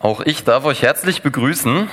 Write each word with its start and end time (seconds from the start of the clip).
Auch 0.00 0.20
ich 0.20 0.44
darf 0.44 0.64
euch 0.64 0.82
herzlich 0.82 1.22
begrüßen. 1.22 1.90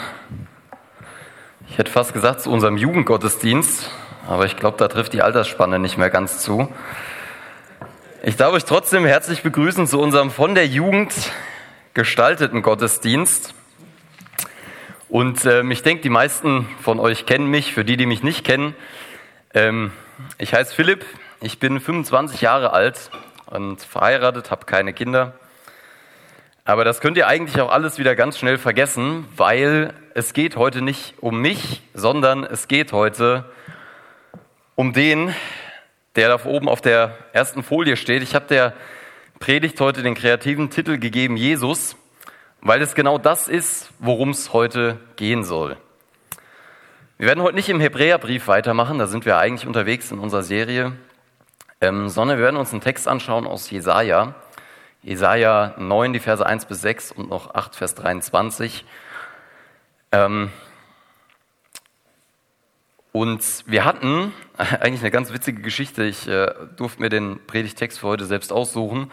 Ich 1.67 1.79
hätte 1.79 1.91
fast 1.91 2.13
gesagt 2.13 2.41
zu 2.41 2.51
unserem 2.51 2.77
Jugendgottesdienst, 2.77 3.89
aber 4.27 4.45
ich 4.45 4.57
glaube, 4.57 4.77
da 4.77 4.87
trifft 4.87 5.13
die 5.13 5.23
Altersspanne 5.23 5.79
nicht 5.79 5.97
mehr 5.97 6.11
ganz 6.11 6.37
zu. 6.37 6.71
Ich 8.21 8.35
darf 8.35 8.53
euch 8.53 8.63
trotzdem 8.63 9.07
herzlich 9.07 9.41
begrüßen 9.41 9.87
zu 9.87 9.99
unserem 9.99 10.29
von 10.29 10.53
der 10.53 10.67
Jugend 10.67 11.15
gestalteten 11.95 12.61
Gottesdienst. 12.61 13.55
Und 15.09 15.43
ähm, 15.45 15.71
ich 15.71 15.81
denke, 15.81 16.03
die 16.03 16.09
meisten 16.09 16.69
von 16.83 16.99
euch 16.99 17.25
kennen 17.25 17.47
mich. 17.47 17.73
Für 17.73 17.83
die, 17.83 17.97
die 17.97 18.05
mich 18.05 18.21
nicht 18.21 18.45
kennen, 18.45 18.75
ähm, 19.55 19.91
ich 20.37 20.53
heiße 20.53 20.75
Philipp, 20.75 21.03
ich 21.41 21.57
bin 21.57 21.79
25 21.79 22.41
Jahre 22.41 22.71
alt 22.71 23.09
und 23.47 23.81
verheiratet, 23.81 24.51
habe 24.51 24.67
keine 24.67 24.93
Kinder. 24.93 25.33
Aber 26.67 26.83
das 26.83 26.99
könnt 26.99 27.15
ihr 27.15 27.27
eigentlich 27.27 27.61
auch 27.61 27.71
alles 27.71 27.99
wieder 27.99 28.15
ganz 28.15 28.39
schnell 28.39 28.57
vergessen, 28.57 29.27
weil 29.35 29.93
es 30.15 30.33
geht 30.33 30.55
heute 30.55 30.81
nicht 30.81 31.13
um 31.21 31.39
mich, 31.39 31.83
sondern 31.93 32.43
es 32.43 32.67
geht 32.67 32.91
heute 32.91 33.45
um 34.73 34.91
den, 34.91 35.31
der 36.15 36.35
da 36.35 36.43
oben 36.43 36.67
auf 36.67 36.81
der 36.81 37.19
ersten 37.33 37.61
Folie 37.61 37.97
steht. 37.97 38.23
Ich 38.23 38.33
habe 38.33 38.47
der 38.47 38.73
Predigt 39.37 39.79
heute 39.79 40.01
den 40.01 40.15
kreativen 40.15 40.71
Titel 40.71 40.97
gegeben, 40.97 41.37
Jesus, 41.37 41.97
weil 42.61 42.81
es 42.81 42.95
genau 42.95 43.19
das 43.19 43.47
ist, 43.47 43.91
worum 43.99 44.31
es 44.31 44.51
heute 44.51 44.97
gehen 45.17 45.43
soll. 45.43 45.77
Wir 47.19 47.27
werden 47.27 47.43
heute 47.43 47.57
nicht 47.57 47.69
im 47.69 47.79
Hebräerbrief 47.79 48.47
weitermachen, 48.47 48.97
da 48.97 49.05
sind 49.05 49.27
wir 49.27 49.37
eigentlich 49.37 49.67
unterwegs 49.67 50.09
in 50.09 50.17
unserer 50.17 50.41
Serie, 50.41 50.93
ähm, 51.79 52.09
sondern 52.09 52.39
wir 52.39 52.43
werden 52.43 52.57
uns 52.57 52.71
einen 52.71 52.81
Text 52.81 53.07
anschauen 53.07 53.45
aus 53.45 53.69
Jesaja. 53.69 54.33
Jesaja 55.05 55.75
9, 55.77 56.13
die 56.13 56.19
Verse 56.19 56.43
1 56.43 56.65
bis 56.65 56.81
6 56.81 57.11
und 57.11 57.29
noch 57.29 57.53
8, 57.53 57.75
Vers 57.75 57.93
23. 57.93 58.83
Ähm, 60.11 60.49
und 63.11 63.43
wir 63.67 63.85
hatten 63.85 64.33
eigentlich 64.57 65.01
eine 65.01 65.11
ganz 65.11 65.31
witzige 65.31 65.61
Geschichte. 65.61 66.03
Ich 66.03 66.27
äh, 66.27 66.51
durfte 66.75 67.03
mir 67.03 67.09
den 67.09 67.39
Predigtext 67.45 67.99
für 67.99 68.07
heute 68.07 68.25
selbst 68.25 68.51
aussuchen. 68.51 69.11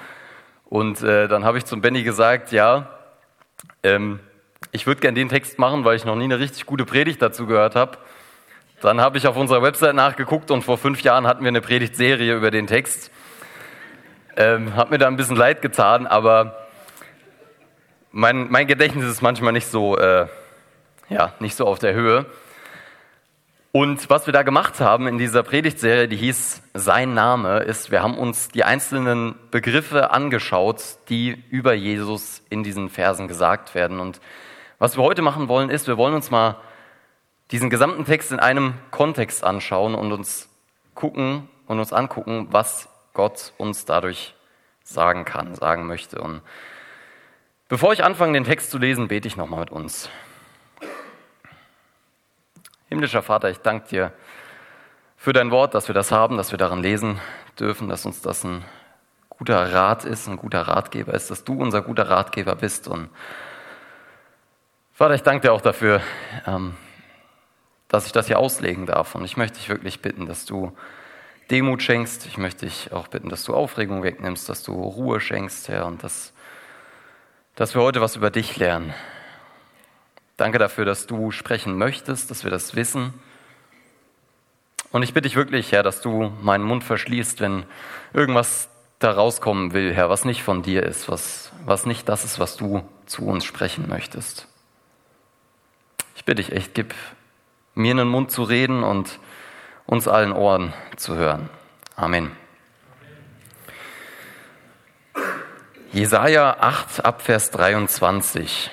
Und 0.65 1.03
äh, 1.03 1.29
dann 1.29 1.45
habe 1.45 1.59
ich 1.59 1.67
zum 1.67 1.83
Benny 1.83 2.03
gesagt, 2.05 2.53
ja, 2.53 2.89
ähm, 3.83 4.19
ich 4.71 4.87
würde 4.87 5.03
gerne 5.03 5.17
den 5.17 5.29
Text 5.29 5.59
machen, 5.59 5.85
weil 5.85 5.97
ich 5.97 6.07
noch 6.07 6.17
nie 6.17 6.25
eine 6.25 6.39
richtig 6.39 6.65
gute 6.65 6.87
Predigt 6.87 7.21
dazu 7.21 7.47
gehört 7.47 7.77
habe. 7.77 7.99
Dann 8.81 9.03
habe 9.03 9.19
ich 9.19 9.27
auf 9.27 9.37
unserer 9.37 9.61
Website 9.61 9.95
nachgeguckt 9.95 10.51
und 10.51 10.63
vor 10.63 10.79
fünf 10.79 11.03
Jahren 11.03 11.27
hatten 11.27 11.45
wir 11.45 11.49
eine 11.49 11.61
Predigtserie 11.61 12.35
über 12.35 12.51
den 12.51 12.67
Text. 12.67 13.11
Ähm, 14.37 14.77
hat 14.77 14.91
mir 14.91 14.99
da 14.99 15.09
ein 15.09 15.17
bisschen 15.17 15.37
leid 15.37 15.61
getan, 15.61 16.07
aber 16.07 16.57
mein, 18.11 18.51
mein 18.51 18.67
Gedächtnis 18.67 19.05
ist 19.05 19.21
manchmal 19.21 19.53
nicht 19.53 19.67
so, 19.67 19.99
äh, 19.99 20.27
ja, 21.09 21.35
nicht 21.39 21.55
so 21.55 21.67
auf 21.67 21.79
der 21.79 21.93
Höhe. 21.93 22.27
Und 23.73 24.11
was 24.11 24.27
wir 24.27 24.33
da 24.33 24.43
gemacht 24.43 24.81
haben 24.81 25.07
in 25.07 25.17
dieser 25.17 25.43
Predigtserie, 25.43 26.07
die 26.07 26.17
hieß 26.17 26.63
Sein 26.75 27.15
Name, 27.15 27.61
ist, 27.61 27.91
wir 27.91 28.03
haben 28.03 28.19
uns 28.19 28.49
die 28.49 28.65
einzelnen 28.65 29.35
Begriffe 29.51 30.11
angeschaut, 30.11 30.83
die 31.09 31.43
über 31.49 31.73
Jesus 31.73 32.43
in 32.51 32.63
diesen 32.65 32.91
Versen 32.91 33.29
gesagt 33.29 33.75
werden. 33.75 33.99
Und 33.99 34.21
was 34.79 34.99
wir 34.99 35.03
heute 35.03 35.23
machen 35.23 35.49
wollen, 35.49 35.71
ist, 35.71 35.89
wir 35.89 35.97
wollen 35.97 36.15
uns 36.15 36.31
mal 36.31 36.57
diesen 37.51 37.71
gesamten 37.71 38.05
Text 38.05 38.31
in 38.31 38.41
einem 38.41 38.75
Kontext 38.91 39.43
anschauen 39.43 39.95
und 39.95 40.13
uns 40.13 40.51
gucken 40.95 41.49
und 41.67 41.79
uns 41.79 41.95
angucken, 41.95 42.49
was 42.51 42.89
Gott 43.15 43.53
uns 43.59 43.85
dadurch 43.85 44.35
sagen 44.83 45.25
kann, 45.25 45.55
sagen 45.55 45.87
möchte. 45.87 46.21
Und 46.21 46.43
bevor 47.69 47.93
ich 47.93 48.05
anfange, 48.05 48.33
den 48.35 48.45
Text 48.45 48.71
zu 48.71 48.79
lesen, 48.79 49.09
bete 49.09 49.29
ich 49.29 49.37
nochmal 49.37 49.61
mit 49.61 49.71
uns. 49.71 50.09
Himmlischer 52.89 53.23
Vater, 53.23 53.51
ich 53.51 53.59
danke 53.59 53.89
dir 53.89 54.13
für 55.17 55.33
dein 55.33 55.51
Wort, 55.51 55.75
dass 55.75 55.89
wir 55.89 55.95
das 55.95 56.11
haben, 56.11 56.37
dass 56.37 56.51
wir 56.51 56.59
darin 56.59 56.83
lesen 56.83 57.21
dürfen, 57.59 57.89
dass 57.89 58.05
uns 58.05 58.21
das 58.23 58.45
ein 58.45 58.65
guter 59.29 59.73
Rat 59.73 60.05
ist, 60.05 60.29
ein 60.29 60.37
guter 60.37 60.63
Ratgeber 60.63 61.15
ist, 61.15 61.31
dass 61.31 61.45
du 61.45 61.55
unser 61.55 61.83
guter 61.83 62.11
Ratgeber 62.11 62.55
bist. 62.55 62.89
Und 62.89 63.09
Vater, 64.93 65.15
ich 65.15 65.23
danke 65.23 65.47
dir 65.47 65.53
auch 65.53 65.61
dafür, 65.61 66.03
ähm, 66.47 66.77
dass 67.89 68.07
ich 68.07 68.13
das 68.13 68.27
hier 68.27 68.39
auslegen 68.39 68.87
darf. 68.87 69.15
Und 69.15 69.25
ich 69.25 69.37
möchte 69.37 69.59
dich 69.59 69.69
wirklich 69.69 70.03
bitten, 70.03 70.27
dass 70.27 70.45
du 70.45 70.77
Demut 71.53 71.83
schenkst. 71.83 72.25
Ich 72.25 72.39
möchte 72.39 72.65
dich 72.65 72.93
auch 72.93 73.09
bitten, 73.09 73.29
dass 73.29 73.45
du 73.45 73.55
Aufregung 73.55 74.03
wegnimmst, 74.03 74.49
dass 74.49 74.63
du 74.63 74.73
Ruhe 74.73 75.21
schenkst, 75.21 75.69
Herr, 75.69 75.85
und 75.85 76.03
dass, 76.03 76.33
dass 77.57 77.75
wir 77.75 77.83
heute 77.83 78.01
was 78.01 78.17
über 78.17 78.31
dich 78.31 78.57
lernen. 78.57 78.95
Danke 80.39 80.59
dafür, 80.59 80.87
dass 80.87 81.07
du 81.07 81.31
sprechen 81.31 81.77
möchtest, 81.77 82.31
dass 82.31 82.43
wir 82.43 82.51
das 82.51 82.75
wissen. 82.75 83.13
Und 84.93 85.03
ich 85.03 85.13
bitte 85.13 85.29
dich 85.29 85.37
wirklich, 85.37 85.73
Herr, 85.73 85.83
dass 85.83 86.01
du 86.01 86.33
meinen 86.41 86.65
Mund 86.65 86.85
verschließt, 86.85 87.41
wenn 87.41 87.67
irgendwas 88.15 88.71
da 88.99 89.11
rauskommen 89.11 89.75
will, 89.75 89.93
Herr, 89.93 90.09
was 90.09 90.25
nicht 90.25 90.43
von 90.43 90.63
dir 90.63 90.83
ist, 90.85 91.11
was, 91.11 91.53
was 91.67 91.85
nicht 91.85 92.09
das 92.09 92.25
ist, 92.25 92.39
was 92.39 92.57
du 92.57 92.83
zu 93.05 93.27
uns 93.27 93.45
sprechen 93.45 93.91
möchtest. 93.91 94.49
Ich 96.17 96.25
bitte 96.25 96.43
dich 96.43 96.53
echt, 96.53 96.73
gib 96.73 96.95
mir 97.75 97.91
einen 97.91 98.09
Mund 98.09 98.31
zu 98.31 98.43
reden 98.43 98.83
und 98.83 99.19
uns 99.87 100.09
allen 100.09 100.33
Ohren 100.33 100.73
zu 100.97 101.17
hören. 101.17 101.51
Amen. 101.97 102.31
Jesaja 105.93 106.57
8 106.59 107.05
Abvers 107.05 107.51
23. 107.51 108.71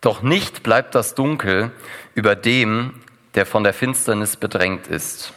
Doch 0.00 0.22
nicht 0.22 0.62
bleibt 0.62 0.94
das 0.94 1.14
Dunkel 1.14 1.72
über 2.14 2.36
dem, 2.36 3.00
der 3.34 3.46
von 3.46 3.64
der 3.64 3.74
Finsternis 3.74 4.36
bedrängt 4.36 4.86
ist. 4.86 5.32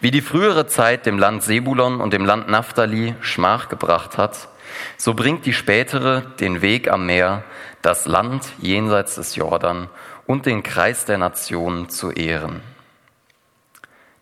Wie 0.00 0.10
die 0.10 0.22
frühere 0.22 0.66
Zeit 0.66 1.06
dem 1.06 1.18
Land 1.18 1.42
Sebulon 1.42 2.00
und 2.00 2.12
dem 2.12 2.24
Land 2.24 2.48
Naphtali 2.48 3.14
Schmach 3.20 3.68
gebracht 3.68 4.16
hat, 4.16 4.48
so 4.96 5.14
bringt 5.14 5.46
die 5.46 5.52
spätere 5.52 6.22
den 6.40 6.62
Weg 6.62 6.90
am 6.90 7.06
Meer, 7.06 7.44
das 7.82 8.06
Land 8.06 8.44
jenseits 8.58 9.16
des 9.16 9.36
Jordan 9.36 9.88
und 10.26 10.46
den 10.46 10.62
Kreis 10.62 11.04
der 11.04 11.18
Nationen 11.18 11.88
zu 11.88 12.10
ehren. 12.10 12.62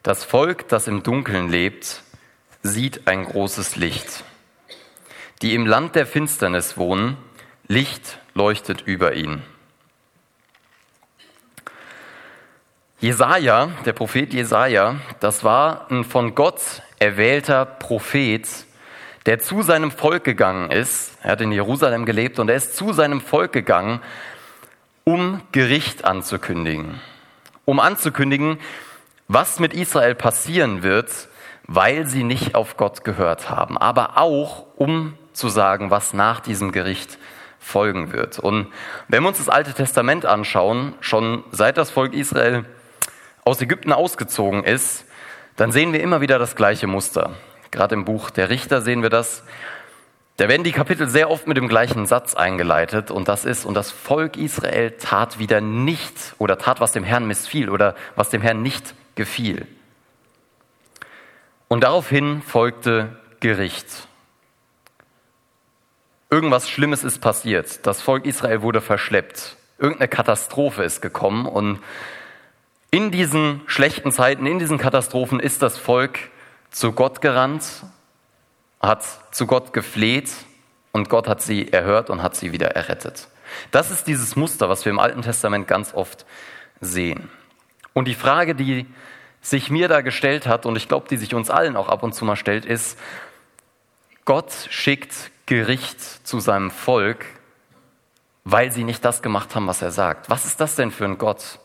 Das 0.07 0.23
Volk, 0.23 0.69
das 0.69 0.87
im 0.87 1.03
Dunkeln 1.03 1.49
lebt, 1.49 2.05
sieht 2.63 3.09
ein 3.09 3.25
großes 3.25 3.75
Licht. 3.75 4.23
Die 5.43 5.53
im 5.53 5.67
Land 5.67 5.97
der 5.97 6.07
Finsternis 6.07 6.77
wohnen, 6.77 7.17
Licht 7.67 8.21
leuchtet 8.33 8.83
über 8.83 9.15
ihn. 9.15 9.43
Jesaja, 13.01 13.71
der 13.85 13.95
Prophet 13.95 14.33
Jesaja, 14.33 14.95
das 15.19 15.43
war 15.43 15.91
ein 15.91 16.05
von 16.05 16.37
Gott 16.37 16.61
erwählter 17.01 17.65
Prophet, 17.65 18.47
der 19.27 19.41
zu 19.41 19.63
seinem 19.63 19.91
Volk 19.91 20.23
gegangen 20.23 20.71
ist. 20.71 21.19
Er 21.25 21.33
hat 21.33 21.41
in 21.41 21.51
Jerusalem 21.51 22.07
gelebt 22.07 22.39
und 22.39 22.49
er 22.49 22.55
ist 22.55 22.77
zu 22.77 22.93
seinem 22.93 23.21
Volk 23.21 23.53
gegangen, 23.53 24.01
um 25.03 25.43
Gericht 25.51 26.05
anzukündigen. 26.05 27.01
Um 27.65 27.81
anzukündigen, 27.81 28.61
was 29.29 29.59
mit 29.59 29.75
Israel 29.75 30.15
passieren 30.15 30.83
wird, 30.83 31.11
weil 31.67 32.07
sie 32.07 32.23
nicht 32.23 32.55
auf 32.55 32.77
Gott 32.77 33.05
gehört 33.05 33.51
haben, 33.51 33.77
aber 33.77 34.19
auch 34.19 34.67
um 34.77 35.15
zu 35.33 35.49
sagen, 35.49 35.91
was 35.91 36.15
nach 36.15 36.41
diesem 36.41 36.73
Gericht 36.73 37.19
folgen 37.59 38.13
wird. 38.13 38.39
Und 38.39 38.69
wenn 39.09 39.23
wir 39.23 39.29
uns 39.29 39.39
das 39.39 39.49
Alte 39.49 39.75
Testament 39.75 40.25
anschauen, 40.25 40.95
schon 41.01 41.43
seit 41.51 41.77
das 41.77 41.91
Volk 41.91 42.15
Israel 42.15 42.65
aus 43.45 43.61
Ägypten 43.61 43.93
ausgezogen 43.93 44.65
ist, 44.65 45.05
dann 45.57 45.73
sehen 45.73 45.93
wir 45.93 46.01
immer 46.01 46.21
wieder 46.21 46.39
das 46.39 46.55
gleiche 46.55 46.87
Muster. 46.87 47.35
Gerade 47.71 47.95
im 47.95 48.05
Buch 48.05 48.31
der 48.31 48.51
Richter 48.51 48.83
sehen 48.83 49.03
wir 49.03 49.11
das. 49.11 49.43
Da 50.37 50.49
werden 50.49 50.65
die 50.65 50.73
Kapitel 50.73 51.09
sehr 51.09 51.31
oft 51.31 51.47
mit 51.47 51.57
dem 51.57 51.67
gleichen 51.67 52.07
Satz 52.07 52.35
eingeleitet 52.35 53.11
und 53.11 53.27
das 53.27 53.45
ist, 53.45 53.65
und 53.65 53.75
das 53.75 53.91
Volk 53.91 54.37
Israel 54.37 54.93
tat 54.93 55.39
wieder 55.39 55.61
nicht 55.61 56.35
oder 56.39 56.59
tat, 56.59 56.81
was 56.81 56.93
dem 56.93 57.05
Herrn 57.05 57.27
missfiel 57.27 57.71
oder 57.71 57.95
was 58.15 58.31
dem 58.31 58.43
Herrn 58.43 58.63
nicht 58.63 58.95
gefiel. 59.17 59.67
Und 61.69 61.83
daraufhin 61.83 62.43
folgte 62.43 63.19
Gericht. 63.41 64.07
Irgendwas 66.31 66.69
Schlimmes 66.69 67.03
ist 67.03 67.21
passiert. 67.21 67.87
Das 67.87 68.01
Volk 68.03 68.25
Israel 68.25 68.63
wurde 68.63 68.81
verschleppt. 68.81 69.57
Irgendeine 69.79 70.09
Katastrophe 70.09 70.85
ist 70.85 71.03
gekommen 71.03 71.47
und 71.47 71.81
in 72.91 73.11
diesen 73.11 73.61
schlechten 73.67 74.13
Zeiten, 74.13 74.47
in 74.47 74.59
diesen 74.59 74.79
Katastrophen 74.79 75.41
ist 75.41 75.61
das 75.61 75.77
Volk 75.77 76.19
zu 76.71 76.93
Gott 76.93 77.21
gerannt, 77.21 77.65
hat 78.81 79.05
zu 79.33 79.47
Gott 79.47 79.73
gefleht 79.73 80.31
und 80.93 81.09
Gott 81.09 81.29
hat 81.29 81.43
sie 81.43 81.73
erhört 81.73 82.11
und 82.11 82.23
hat 82.23 82.37
sie 82.37 82.53
wieder 82.53 82.69
errettet. 82.69 83.29
Das 83.71 83.91
ist 83.91 84.07
dieses 84.07 84.37
Muster, 84.37 84.69
was 84.69 84.85
wir 84.85 84.91
im 84.91 84.99
Alten 84.99 85.23
Testament 85.23 85.69
ganz 85.69 85.95
oft 85.95 86.25
sehen. 86.81 87.29
Und 87.97 88.05
die 88.05 88.15
Frage, 88.15 88.55
die 88.55 88.85
sich 89.41 89.71
mir 89.71 89.89
da 89.89 90.03
gestellt 90.03 90.47
hat, 90.47 90.67
und 90.67 90.77
ich 90.77 90.87
glaube, 90.87 91.09
die 91.09 91.17
sich 91.17 91.35
uns 91.35 91.49
allen 91.49 91.77
auch 91.77 91.89
ab 91.89 92.03
und 92.03 92.15
zu 92.15 92.27
mal 92.27 92.37
stellt, 92.37 92.67
ist, 92.67 92.99
Gott 94.27 94.53
schickt 94.69 95.31
Gericht 95.47 96.03
zu 96.03 96.39
seinem 96.39 96.71
Volk, 96.71 97.25
weil 98.45 98.71
sie 98.71 98.85
nicht 98.85 99.03
das 99.03 99.23
gemacht 99.23 99.55
haben, 99.55 99.67
was 99.67 99.81
er 99.81 99.93
sagt. 99.93 100.29
Was 100.29 100.45
ist 100.45 100.61
das 100.61 100.77
denn 100.77 100.91
für 100.91 101.07
ein 101.07 101.17
Gott? 101.17 101.59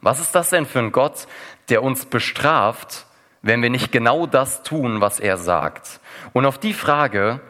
Was 0.00 0.20
ist 0.20 0.34
das 0.34 0.48
denn 0.48 0.64
für 0.64 0.78
ein 0.78 0.90
Gott, 0.90 1.26
der 1.68 1.82
uns 1.82 2.06
bestraft, 2.06 3.04
wenn 3.42 3.60
wir 3.60 3.68
nicht 3.68 3.92
genau 3.92 4.24
das 4.26 4.62
tun, 4.62 5.02
was 5.02 5.20
er 5.20 5.36
sagt? 5.36 6.00
Und 6.32 6.46
auf 6.46 6.56
die 6.56 6.72
Frage 6.72 7.40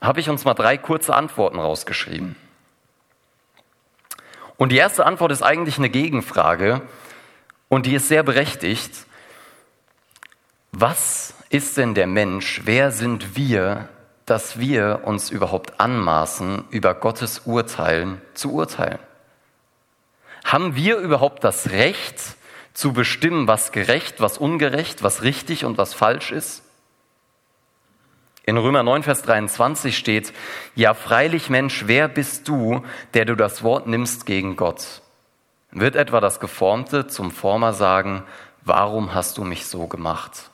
habe 0.00 0.20
ich 0.20 0.30
uns 0.30 0.44
mal 0.44 0.54
drei 0.54 0.78
kurze 0.78 1.12
Antworten 1.12 1.58
rausgeschrieben. 1.58 2.36
Und 4.56 4.70
die 4.70 4.76
erste 4.76 5.04
Antwort 5.04 5.32
ist 5.32 5.42
eigentlich 5.42 5.78
eine 5.78 5.90
Gegenfrage 5.90 6.82
und 7.68 7.86
die 7.86 7.94
ist 7.94 8.08
sehr 8.08 8.22
berechtigt. 8.22 8.92
Was 10.72 11.34
ist 11.50 11.76
denn 11.76 11.94
der 11.94 12.06
Mensch? 12.06 12.62
Wer 12.64 12.90
sind 12.92 13.36
wir, 13.36 13.88
dass 14.26 14.58
wir 14.58 15.02
uns 15.04 15.30
überhaupt 15.30 15.80
anmaßen, 15.80 16.64
über 16.70 16.94
Gottes 16.94 17.42
Urteilen 17.46 18.20
zu 18.34 18.52
urteilen? 18.52 18.98
Haben 20.44 20.76
wir 20.76 20.98
überhaupt 20.98 21.44
das 21.44 21.70
Recht 21.70 22.20
zu 22.72 22.92
bestimmen, 22.92 23.48
was 23.48 23.72
gerecht, 23.72 24.20
was 24.20 24.38
ungerecht, 24.38 25.02
was 25.02 25.22
richtig 25.22 25.64
und 25.64 25.78
was 25.78 25.94
falsch 25.94 26.30
ist? 26.30 26.62
In 28.44 28.56
Römer 28.56 28.82
9, 28.82 29.02
Vers 29.02 29.22
23 29.22 29.98
steht, 29.98 30.32
ja 30.74 30.94
freilich 30.94 31.50
Mensch, 31.50 31.82
wer 31.86 32.08
bist 32.08 32.48
du, 32.48 32.82
der 33.12 33.26
du 33.26 33.34
das 33.34 33.62
Wort 33.62 33.86
nimmst 33.86 34.24
gegen 34.24 34.56
Gott? 34.56 35.02
Wird 35.70 35.96
etwa 35.96 36.20
das 36.20 36.40
Geformte 36.40 37.06
zum 37.06 37.30
Former 37.30 37.72
sagen, 37.72 38.24
warum 38.62 39.14
hast 39.14 39.38
du 39.38 39.44
mich 39.44 39.66
so 39.66 39.86
gemacht? 39.86 40.50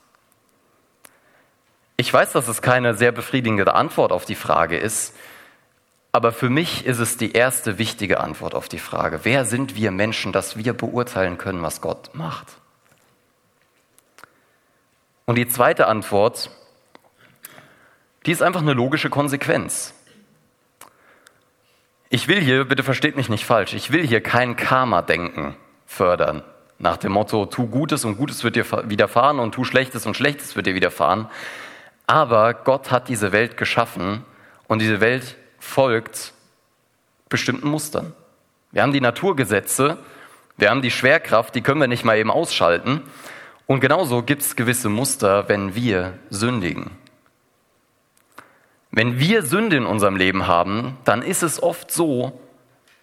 Ich 1.96 2.12
weiß, 2.12 2.32
dass 2.32 2.48
es 2.48 2.62
keine 2.62 2.94
sehr 2.94 3.12
befriedigende 3.12 3.74
Antwort 3.74 4.10
auf 4.10 4.24
die 4.24 4.34
Frage 4.34 4.76
ist, 4.76 5.14
aber 6.10 6.32
für 6.32 6.50
mich 6.50 6.86
ist 6.86 6.98
es 6.98 7.16
die 7.16 7.32
erste 7.32 7.78
wichtige 7.78 8.20
Antwort 8.20 8.54
auf 8.54 8.68
die 8.68 8.78
Frage, 8.78 9.20
wer 9.24 9.44
sind 9.44 9.74
wir 9.74 9.90
Menschen, 9.90 10.32
dass 10.32 10.56
wir 10.56 10.72
beurteilen 10.72 11.38
können, 11.38 11.62
was 11.62 11.80
Gott 11.80 12.10
macht? 12.14 12.46
Und 15.26 15.36
die 15.36 15.48
zweite 15.48 15.86
Antwort, 15.86 16.50
die 18.26 18.32
ist 18.32 18.42
einfach 18.42 18.60
eine 18.60 18.74
logische 18.74 19.10
Konsequenz. 19.10 19.94
Ich 22.10 22.28
will 22.28 22.40
hier, 22.40 22.64
bitte 22.64 22.82
versteht 22.82 23.16
mich 23.16 23.28
nicht 23.28 23.44
falsch, 23.44 23.74
ich 23.74 23.90
will 23.90 24.06
hier 24.06 24.20
kein 24.20 24.56
Karma-Denken 24.56 25.56
fördern. 25.86 26.42
Nach 26.78 26.96
dem 26.96 27.12
Motto, 27.12 27.46
tu 27.46 27.66
Gutes 27.66 28.04
und 28.04 28.16
Gutes 28.16 28.44
wird 28.44 28.56
dir 28.56 28.66
widerfahren 28.88 29.38
und 29.38 29.52
tu 29.52 29.64
Schlechtes 29.64 30.06
und 30.06 30.16
Schlechtes 30.16 30.56
wird 30.56 30.66
dir 30.66 30.74
widerfahren. 30.74 31.28
Aber 32.06 32.52
Gott 32.52 32.90
hat 32.90 33.08
diese 33.08 33.32
Welt 33.32 33.56
geschaffen 33.56 34.24
und 34.66 34.80
diese 34.80 35.00
Welt 35.00 35.36
folgt 35.58 36.32
bestimmten 37.28 37.68
Mustern. 37.68 38.12
Wir 38.72 38.82
haben 38.82 38.92
die 38.92 39.00
Naturgesetze, 39.00 39.98
wir 40.56 40.70
haben 40.70 40.82
die 40.82 40.90
Schwerkraft, 40.90 41.54
die 41.54 41.62
können 41.62 41.80
wir 41.80 41.88
nicht 41.88 42.04
mal 42.04 42.18
eben 42.18 42.30
ausschalten. 42.30 43.02
Und 43.66 43.80
genauso 43.80 44.22
gibt 44.22 44.42
es 44.42 44.56
gewisse 44.56 44.88
Muster, 44.88 45.48
wenn 45.48 45.74
wir 45.74 46.18
sündigen. 46.28 46.90
Wenn 48.96 49.18
wir 49.18 49.42
Sünde 49.42 49.76
in 49.76 49.86
unserem 49.86 50.14
Leben 50.14 50.46
haben, 50.46 50.96
dann 51.04 51.22
ist 51.22 51.42
es 51.42 51.60
oft 51.60 51.90
so, 51.90 52.38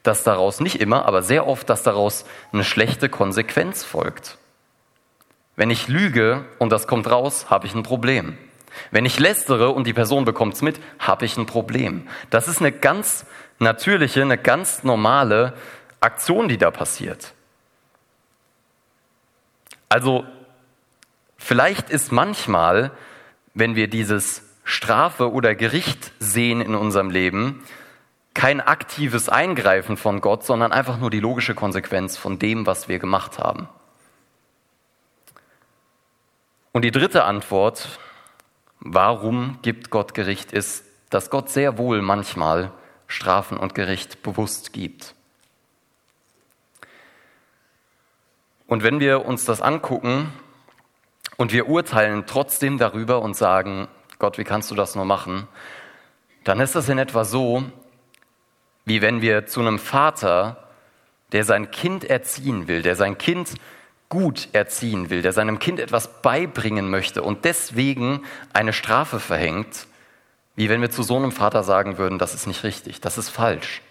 dass 0.03 0.23
daraus 0.23 0.61
nicht 0.61 0.79
immer, 0.79 1.05
aber 1.05 1.21
sehr 1.21 1.47
oft, 1.47 1.69
dass 1.69 1.83
daraus 1.83 2.23
eine 2.53 2.63
schlechte 2.63 3.09
Konsequenz 3.09 3.83
folgt. 3.83 4.37
Wenn 5.57 5.69
ich 5.69 5.89
lüge 5.89 6.45
und 6.59 6.71
das 6.71 6.87
kommt 6.87 7.11
raus, 7.11 7.49
habe 7.49 7.67
ich 7.67 7.75
ein 7.75 7.83
Problem. 7.83 8.37
Wenn 8.91 9.05
ich 9.05 9.19
lästere 9.19 9.71
und 9.71 9.85
die 9.85 9.93
Person 9.93 10.23
bekommt 10.23 10.53
es 10.53 10.61
mit, 10.61 10.79
habe 10.97 11.25
ich 11.25 11.35
ein 11.35 11.45
Problem. 11.45 12.07
Das 12.29 12.47
ist 12.47 12.61
eine 12.61 12.71
ganz 12.71 13.25
natürliche, 13.59 14.21
eine 14.21 14.37
ganz 14.37 14.83
normale 14.83 15.53
Aktion, 15.99 16.47
die 16.47 16.57
da 16.57 16.71
passiert. 16.71 17.33
Also 19.89 20.23
vielleicht 21.37 21.89
ist 21.89 22.13
manchmal, 22.13 22.91
wenn 23.53 23.75
wir 23.75 23.89
dieses 23.89 24.43
Strafe 24.71 25.33
oder 25.33 25.53
Gericht 25.53 26.13
sehen 26.19 26.61
in 26.61 26.75
unserem 26.75 27.09
Leben, 27.09 27.61
kein 28.33 28.61
aktives 28.61 29.27
Eingreifen 29.27 29.97
von 29.97 30.21
Gott, 30.21 30.45
sondern 30.45 30.71
einfach 30.71 30.97
nur 30.97 31.09
die 31.09 31.19
logische 31.19 31.53
Konsequenz 31.53 32.15
von 32.15 32.39
dem, 32.39 32.65
was 32.65 32.87
wir 32.87 32.97
gemacht 32.97 33.37
haben. 33.37 33.67
Und 36.71 36.83
die 36.83 36.91
dritte 36.91 37.25
Antwort, 37.25 37.99
warum 38.79 39.59
gibt 39.61 39.89
Gott 39.89 40.13
Gericht, 40.13 40.53
ist, 40.53 40.85
dass 41.09 41.29
Gott 41.29 41.49
sehr 41.49 41.77
wohl 41.77 42.01
manchmal 42.01 42.71
Strafen 43.07 43.57
und 43.57 43.75
Gericht 43.75 44.23
bewusst 44.23 44.71
gibt. 44.71 45.15
Und 48.67 48.83
wenn 48.83 49.01
wir 49.01 49.25
uns 49.25 49.43
das 49.43 49.61
angucken 49.61 50.31
und 51.35 51.51
wir 51.51 51.67
urteilen 51.67 52.23
trotzdem 52.25 52.77
darüber 52.77 53.21
und 53.21 53.35
sagen, 53.35 53.89
Gott, 54.21 54.37
wie 54.37 54.43
kannst 54.43 54.69
du 54.69 54.75
das 54.75 54.93
nur 54.93 55.03
machen? 55.03 55.47
Dann 56.43 56.59
ist 56.59 56.75
das 56.75 56.87
in 56.89 56.99
etwa 56.99 57.25
so, 57.25 57.63
wie 58.85 59.01
wenn 59.01 59.23
wir 59.23 59.47
zu 59.47 59.61
einem 59.61 59.79
Vater, 59.79 60.69
der 61.31 61.43
sein 61.43 61.71
Kind 61.71 62.03
erziehen 62.03 62.67
will, 62.67 62.83
der 62.83 62.95
sein 62.95 63.17
Kind 63.17 63.55
gut 64.09 64.49
erziehen 64.51 65.09
will, 65.09 65.23
der 65.23 65.33
seinem 65.33 65.57
Kind 65.57 65.79
etwas 65.79 66.21
beibringen 66.21 66.91
möchte 66.91 67.23
und 67.23 67.45
deswegen 67.45 68.23
eine 68.53 68.73
Strafe 68.73 69.19
verhängt, 69.19 69.87
wie 70.55 70.69
wenn 70.69 70.81
wir 70.81 70.91
zu 70.91 71.01
so 71.01 71.15
einem 71.15 71.31
Vater 71.31 71.63
sagen 71.63 71.97
würden, 71.97 72.19
das 72.19 72.35
ist 72.35 72.45
nicht 72.45 72.63
richtig, 72.63 73.01
das 73.01 73.17
ist 73.17 73.29
falsch. 73.29 73.81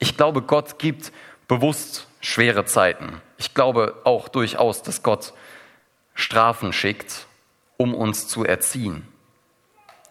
Ich 0.00 0.16
glaube, 0.16 0.42
Gott 0.42 0.80
gibt 0.80 1.12
bewusst 1.46 2.08
schwere 2.20 2.64
Zeiten. 2.64 3.22
Ich 3.38 3.54
glaube 3.54 4.00
auch 4.02 4.28
durchaus, 4.28 4.82
dass 4.82 5.04
Gott 5.04 5.34
Strafen 6.14 6.72
schickt, 6.72 7.28
um 7.82 7.94
uns 7.94 8.28
zu 8.28 8.44
erziehen. 8.44 9.08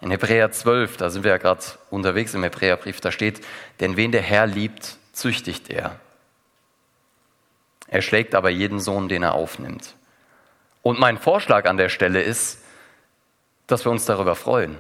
In 0.01 0.11
Hebräer 0.11 0.51
12, 0.51 0.97
da 0.97 1.09
sind 1.09 1.23
wir 1.23 1.31
ja 1.31 1.37
gerade 1.37 1.63
unterwegs 1.89 2.33
im 2.33 2.43
Hebräerbrief, 2.43 2.99
da 2.99 3.11
steht, 3.11 3.45
denn 3.79 3.95
wen 3.95 4.11
der 4.11 4.21
Herr 4.21 4.45
liebt, 4.45 4.97
züchtigt 5.13 5.69
er. 5.69 5.99
Er 7.87 8.01
schlägt 8.01 8.35
aber 8.35 8.49
jeden 8.49 8.81
Sohn, 8.81 9.07
den 9.07 9.23
er 9.23 9.35
aufnimmt. 9.35 9.95
Und 10.81 10.99
mein 10.99 11.17
Vorschlag 11.17 11.65
an 11.65 11.77
der 11.77 11.87
Stelle 11.87 12.21
ist, 12.21 12.61
dass 13.67 13.85
wir 13.85 13.91
uns 13.91 14.05
darüber 14.05 14.35
freuen. 14.35 14.77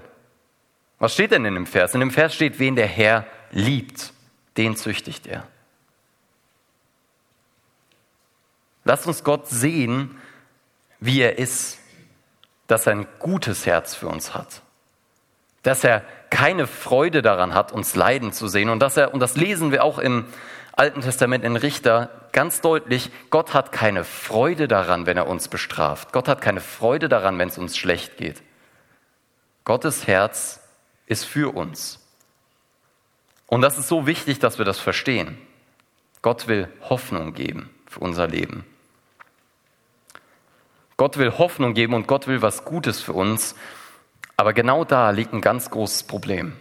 Was 0.99 1.13
steht 1.13 1.31
denn 1.31 1.45
in 1.45 1.53
dem 1.53 1.67
Vers? 1.67 1.93
In 1.93 2.01
dem 2.01 2.11
Vers 2.11 2.35
steht, 2.35 2.59
wen 2.59 2.75
der 2.75 2.87
Herr 2.87 3.25
liebt, 3.51 4.11
den 4.57 4.75
züchtigt 4.75 5.27
er. 5.27 5.47
Lasst 8.83 9.07
uns 9.07 9.23
Gott 9.23 9.47
sehen, 9.47 10.19
wie 10.99 11.21
er 11.21 11.37
ist 11.37 11.80
dass 12.71 12.87
er 12.87 12.93
ein 12.93 13.07
gutes 13.19 13.65
Herz 13.65 13.95
für 13.95 14.07
uns 14.07 14.33
hat. 14.33 14.61
Dass 15.61 15.83
er 15.83 16.03
keine 16.29 16.67
Freude 16.67 17.21
daran 17.21 17.53
hat, 17.53 17.73
uns 17.73 17.95
leiden 17.95 18.31
zu 18.31 18.47
sehen. 18.47 18.69
Und 18.69 18.79
dass 18.79 18.95
er, 18.95 19.13
und 19.13 19.19
das 19.19 19.35
lesen 19.35 19.71
wir 19.71 19.83
auch 19.83 19.99
im 19.99 20.25
Alten 20.71 21.01
Testament 21.01 21.43
in 21.43 21.57
Richter 21.57 22.09
ganz 22.31 22.61
deutlich, 22.61 23.11
Gott 23.29 23.53
hat 23.53 23.73
keine 23.73 24.05
Freude 24.05 24.69
daran, 24.69 25.05
wenn 25.05 25.17
er 25.17 25.27
uns 25.27 25.49
bestraft. 25.49 26.13
Gott 26.13 26.29
hat 26.29 26.39
keine 26.39 26.61
Freude 26.61 27.09
daran, 27.09 27.37
wenn 27.37 27.49
es 27.49 27.57
uns 27.57 27.77
schlecht 27.77 28.15
geht. 28.15 28.41
Gottes 29.65 30.07
Herz 30.07 30.61
ist 31.07 31.25
für 31.25 31.53
uns. 31.53 31.99
Und 33.47 33.61
das 33.61 33.77
ist 33.77 33.89
so 33.89 34.07
wichtig, 34.07 34.39
dass 34.39 34.59
wir 34.59 34.65
das 34.65 34.79
verstehen. 34.79 35.37
Gott 36.21 36.47
will 36.47 36.69
Hoffnung 36.89 37.33
geben 37.33 37.69
für 37.85 37.99
unser 37.99 38.27
Leben. 38.27 38.63
Gott 41.01 41.17
will 41.17 41.35
Hoffnung 41.39 41.73
geben 41.73 41.95
und 41.95 42.05
Gott 42.05 42.27
will 42.27 42.43
was 42.43 42.63
Gutes 42.63 43.01
für 43.01 43.13
uns. 43.13 43.55
Aber 44.37 44.53
genau 44.53 44.85
da 44.85 45.09
liegt 45.09 45.33
ein 45.33 45.41
ganz 45.41 45.71
großes 45.71 46.03
Problem. 46.03 46.55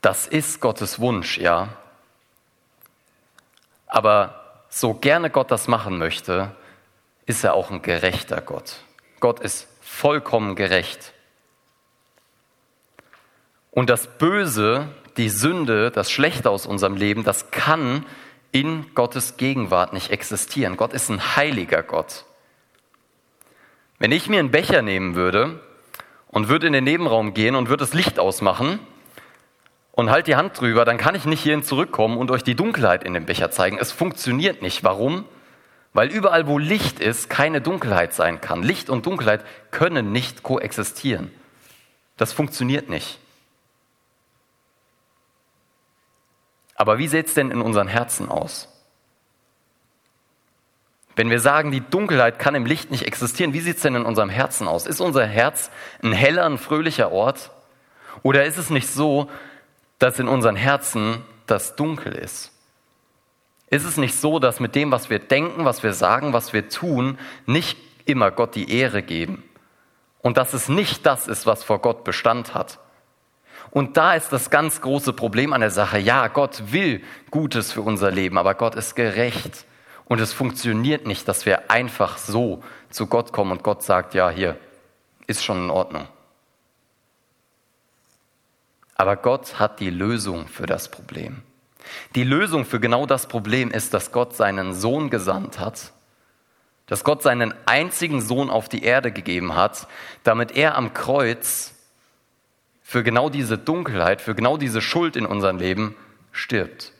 Das 0.00 0.26
ist 0.26 0.60
Gottes 0.60 0.98
Wunsch, 0.98 1.38
ja. 1.38 1.68
Aber 3.86 4.64
so 4.68 4.94
gerne 4.94 5.30
Gott 5.30 5.52
das 5.52 5.68
machen 5.68 5.96
möchte, 5.96 6.50
ist 7.24 7.44
er 7.44 7.54
auch 7.54 7.70
ein 7.70 7.82
gerechter 7.82 8.40
Gott. 8.40 8.80
Gott 9.20 9.38
ist 9.38 9.68
vollkommen 9.80 10.56
gerecht. 10.56 11.12
Und 13.70 13.90
das 13.90 14.08
Böse, 14.18 14.88
die 15.16 15.28
Sünde, 15.28 15.92
das 15.92 16.10
Schlechte 16.10 16.50
aus 16.50 16.66
unserem 16.66 16.96
Leben, 16.96 17.22
das 17.22 17.52
kann 17.52 18.04
in 18.60 18.86
Gottes 18.94 19.36
Gegenwart 19.36 19.92
nicht 19.92 20.10
existieren. 20.10 20.78
Gott 20.78 20.94
ist 20.94 21.10
ein 21.10 21.36
heiliger 21.36 21.82
Gott. 21.82 22.24
Wenn 23.98 24.12
ich 24.12 24.30
mir 24.30 24.38
einen 24.38 24.50
Becher 24.50 24.80
nehmen 24.80 25.14
würde 25.14 25.60
und 26.28 26.48
würde 26.48 26.66
in 26.66 26.72
den 26.72 26.84
Nebenraum 26.84 27.34
gehen 27.34 27.54
und 27.54 27.68
würde 27.68 27.84
das 27.84 27.92
Licht 27.92 28.18
ausmachen 28.18 28.78
und 29.92 30.10
halt 30.10 30.26
die 30.26 30.36
Hand 30.36 30.58
drüber, 30.58 30.86
dann 30.86 30.96
kann 30.96 31.14
ich 31.14 31.26
nicht 31.26 31.42
hierhin 31.42 31.64
zurückkommen 31.64 32.16
und 32.16 32.30
euch 32.30 32.44
die 32.44 32.54
Dunkelheit 32.54 33.04
in 33.04 33.12
dem 33.12 33.26
Becher 33.26 33.50
zeigen. 33.50 33.76
Es 33.78 33.92
funktioniert 33.92 34.62
nicht. 34.62 34.82
Warum? 34.82 35.26
Weil 35.92 36.08
überall, 36.08 36.46
wo 36.46 36.58
Licht 36.58 36.98
ist, 36.98 37.28
keine 37.28 37.60
Dunkelheit 37.60 38.14
sein 38.14 38.40
kann. 38.40 38.62
Licht 38.62 38.88
und 38.88 39.04
Dunkelheit 39.04 39.44
können 39.70 40.12
nicht 40.12 40.42
koexistieren. 40.42 41.30
Das 42.16 42.32
funktioniert 42.32 42.88
nicht. 42.88 43.18
Aber 46.76 46.98
wie 46.98 47.08
sieht 47.08 47.26
es 47.26 47.34
denn 47.34 47.50
in 47.50 47.60
unseren 47.60 47.88
Herzen 47.88 48.28
aus? 48.28 48.68
Wenn 51.16 51.30
wir 51.30 51.40
sagen, 51.40 51.70
die 51.70 51.80
Dunkelheit 51.80 52.38
kann 52.38 52.54
im 52.54 52.66
Licht 52.66 52.90
nicht 52.90 53.04
existieren, 53.04 53.54
wie 53.54 53.60
sieht 53.60 53.76
es 53.76 53.82
denn 53.82 53.94
in 53.94 54.04
unserem 54.04 54.28
Herzen 54.28 54.68
aus? 54.68 54.86
Ist 54.86 55.00
unser 55.00 55.26
Herz 55.26 55.70
ein 56.02 56.12
heller, 56.12 56.44
ein 56.44 56.58
fröhlicher 56.58 57.10
Ort? 57.10 57.50
Oder 58.22 58.44
ist 58.44 58.58
es 58.58 58.68
nicht 58.68 58.88
so, 58.88 59.30
dass 59.98 60.18
in 60.18 60.28
unseren 60.28 60.56
Herzen 60.56 61.22
das 61.46 61.74
dunkel 61.74 62.12
ist? 62.12 62.52
Ist 63.70 63.84
es 63.84 63.96
nicht 63.96 64.14
so, 64.14 64.38
dass 64.38 64.60
mit 64.60 64.74
dem, 64.74 64.92
was 64.92 65.08
wir 65.08 65.18
denken, 65.18 65.64
was 65.64 65.82
wir 65.82 65.94
sagen, 65.94 66.34
was 66.34 66.52
wir 66.52 66.68
tun, 66.68 67.18
nicht 67.46 67.78
immer 68.04 68.30
Gott 68.30 68.54
die 68.54 68.70
Ehre 68.70 69.02
geben? 69.02 69.42
Und 70.20 70.36
dass 70.36 70.52
es 70.52 70.68
nicht 70.68 71.06
das 71.06 71.28
ist, 71.28 71.46
was 71.46 71.64
vor 71.64 71.80
Gott 71.80 72.04
Bestand 72.04 72.52
hat? 72.52 72.78
Und 73.76 73.98
da 73.98 74.14
ist 74.14 74.32
das 74.32 74.48
ganz 74.48 74.80
große 74.80 75.12
Problem 75.12 75.52
an 75.52 75.60
der 75.60 75.70
Sache. 75.70 75.98
Ja, 75.98 76.28
Gott 76.28 76.72
will 76.72 77.02
Gutes 77.30 77.72
für 77.72 77.82
unser 77.82 78.10
Leben, 78.10 78.38
aber 78.38 78.54
Gott 78.54 78.74
ist 78.74 78.96
gerecht. 78.96 79.66
Und 80.06 80.18
es 80.18 80.32
funktioniert 80.32 81.06
nicht, 81.06 81.28
dass 81.28 81.44
wir 81.44 81.70
einfach 81.70 82.16
so 82.16 82.64
zu 82.88 83.06
Gott 83.06 83.34
kommen 83.34 83.52
und 83.52 83.62
Gott 83.62 83.82
sagt, 83.82 84.14
ja, 84.14 84.30
hier 84.30 84.56
ist 85.26 85.44
schon 85.44 85.64
in 85.64 85.70
Ordnung. 85.70 86.08
Aber 88.94 89.14
Gott 89.14 89.58
hat 89.58 89.78
die 89.78 89.90
Lösung 89.90 90.48
für 90.48 90.64
das 90.64 90.90
Problem. 90.90 91.42
Die 92.14 92.24
Lösung 92.24 92.64
für 92.64 92.80
genau 92.80 93.04
das 93.04 93.28
Problem 93.28 93.70
ist, 93.70 93.92
dass 93.92 94.10
Gott 94.10 94.34
seinen 94.34 94.72
Sohn 94.72 95.10
gesandt 95.10 95.58
hat, 95.58 95.92
dass 96.86 97.04
Gott 97.04 97.22
seinen 97.22 97.52
einzigen 97.66 98.22
Sohn 98.22 98.48
auf 98.48 98.70
die 98.70 98.84
Erde 98.84 99.12
gegeben 99.12 99.54
hat, 99.54 99.86
damit 100.24 100.52
er 100.52 100.76
am 100.76 100.94
Kreuz 100.94 101.75
für 102.86 103.02
genau 103.02 103.30
diese 103.30 103.58
Dunkelheit, 103.58 104.22
für 104.22 104.36
genau 104.36 104.56
diese 104.56 104.80
Schuld 104.80 105.16
in 105.16 105.26
unserem 105.26 105.58
Leben 105.58 105.96
stirbt. 106.30 106.92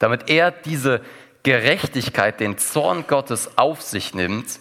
Damit 0.00 0.28
er 0.28 0.50
diese 0.50 1.00
Gerechtigkeit, 1.44 2.40
den 2.40 2.58
Zorn 2.58 3.06
Gottes 3.06 3.56
auf 3.56 3.80
sich 3.80 4.14
nimmt 4.14 4.58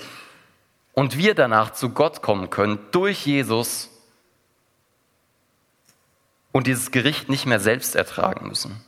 und 0.94 1.18
wir 1.18 1.34
danach 1.34 1.72
zu 1.72 1.90
Gott 1.90 2.22
kommen 2.22 2.52
können 2.52 2.78
durch 2.92 3.26
Jesus 3.26 3.90
und 6.52 6.68
dieses 6.68 6.92
Gericht 6.92 7.28
nicht 7.28 7.48
mehr 7.48 7.60
selbst 7.60 7.96
ertragen 7.96 8.48
müssen. 8.48 8.80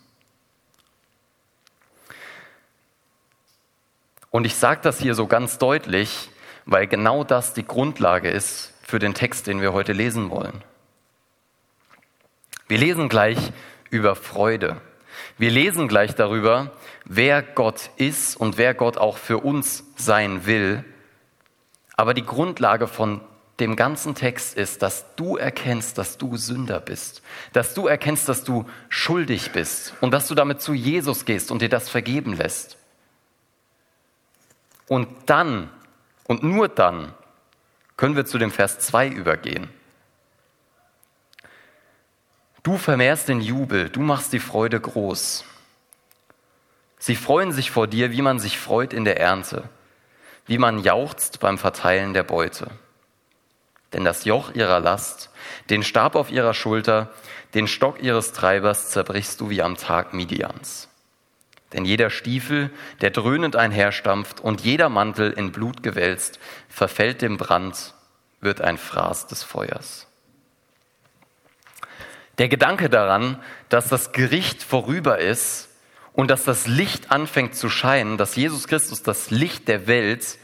Und 4.29 4.45
ich 4.45 4.55
sage 4.55 4.81
das 4.83 4.99
hier 4.99 5.15
so 5.15 5.25
ganz 5.25 5.57
deutlich, 5.57 6.29
weil 6.65 6.85
genau 6.85 7.23
das 7.23 7.55
die 7.55 7.65
Grundlage 7.65 8.29
ist 8.29 8.75
für 8.83 8.99
den 8.99 9.15
Text, 9.15 9.47
den 9.47 9.59
wir 9.59 9.73
heute 9.73 9.93
lesen 9.93 10.29
wollen. 10.29 10.63
Wir 12.69 12.77
lesen 12.77 13.09
gleich 13.09 13.51
über 13.89 14.15
Freude. 14.15 14.79
Wir 15.39 15.49
lesen 15.49 15.87
gleich 15.87 16.13
darüber, 16.13 16.71
wer 17.03 17.41
Gott 17.41 17.89
ist 17.97 18.37
und 18.37 18.59
wer 18.59 18.75
Gott 18.75 18.95
auch 18.97 19.17
für 19.17 19.39
uns 19.39 19.83
sein 19.95 20.45
will. 20.45 20.85
Aber 21.97 22.13
die 22.13 22.25
Grundlage 22.25 22.87
von 22.87 23.21
dem 23.59 23.75
ganzen 23.75 24.13
Text 24.13 24.55
ist, 24.55 24.83
dass 24.83 25.15
du 25.15 25.35
erkennst, 25.35 25.97
dass 25.97 26.19
du 26.19 26.37
Sünder 26.37 26.79
bist, 26.79 27.23
dass 27.53 27.73
du 27.73 27.87
erkennst, 27.87 28.29
dass 28.29 28.43
du 28.43 28.65
schuldig 28.87 29.51
bist 29.51 29.95
und 29.99 30.11
dass 30.11 30.27
du 30.27 30.35
damit 30.35 30.61
zu 30.61 30.73
Jesus 30.73 31.25
gehst 31.25 31.49
und 31.49 31.63
dir 31.63 31.69
das 31.69 31.89
vergeben 31.89 32.37
lässt. 32.37 32.77
Und 34.87 35.07
dann 35.25 35.71
und 36.25 36.43
nur 36.43 36.69
dann 36.69 37.15
können 37.97 38.15
wir 38.15 38.27
zu 38.27 38.37
dem 38.37 38.51
Vers 38.51 38.77
2 38.77 39.07
übergehen. 39.07 39.69
Du 42.63 42.77
vermehrst 42.77 43.29
den 43.29 43.41
Jubel, 43.41 43.89
du 43.89 44.01
machst 44.01 44.33
die 44.33 44.39
Freude 44.39 44.79
groß. 44.79 45.45
Sie 46.97 47.15
freuen 47.15 47.53
sich 47.53 47.71
vor 47.71 47.87
dir, 47.87 48.11
wie 48.11 48.21
man 48.21 48.39
sich 48.39 48.57
freut 48.59 48.91
in 48.91 49.05
der 49.05 49.19
Ernte, 49.19 49.69
wie 50.45 50.57
man 50.57 50.79
jauchzt 50.79 51.39
beim 51.39 51.57
Verteilen 51.57 52.13
der 52.13 52.23
Beute. 52.23 52.69
Denn 53.93 54.03
das 54.03 54.25
Joch 54.25 54.53
ihrer 54.53 54.81
Last, 54.81 55.29
den 55.69 55.83
Stab 55.83 56.15
auf 56.15 56.29
ihrer 56.29 56.53
Schulter, 56.53 57.09
den 57.53 57.67
Stock 57.67 58.03
ihres 58.03 58.33
Treibers 58.33 58.89
zerbrichst 58.89 59.39
du 59.39 59.49
wie 59.49 59.61
am 59.61 59.77
Tag 59.77 60.13
Midians. 60.13 60.89
Denn 61.71 61.85
jeder 61.85 62.09
Stiefel, 62.09 62.71
der 62.99 63.11
dröhnend 63.11 63.55
einherstampft 63.55 64.41
und 64.41 64.61
jeder 64.61 64.89
Mantel 64.89 65.31
in 65.31 65.51
Blut 65.51 65.81
gewälzt, 65.81 66.39
verfällt 66.67 67.21
dem 67.21 67.37
Brand, 67.37 67.93
wird 68.41 68.61
ein 68.61 68.77
Fraß 68.77 69.27
des 69.27 69.43
Feuers. 69.43 70.08
Der 72.39 72.47
Gedanke 72.47 72.89
daran, 72.89 73.37
dass 73.67 73.89
das 73.89 74.13
Gericht 74.13 74.63
vorüber 74.63 75.19
ist 75.19 75.69
und 76.13 76.31
dass 76.31 76.45
das 76.45 76.67
Licht 76.67 77.11
anfängt 77.11 77.53
zu 77.53 77.69
scheinen, 77.69 78.17
dass 78.17 78.37
Jesus 78.37 78.67
Christus, 78.67 79.03
das 79.03 79.29
Licht 79.29 79.67
der 79.67 79.87
Welt, 79.87 80.37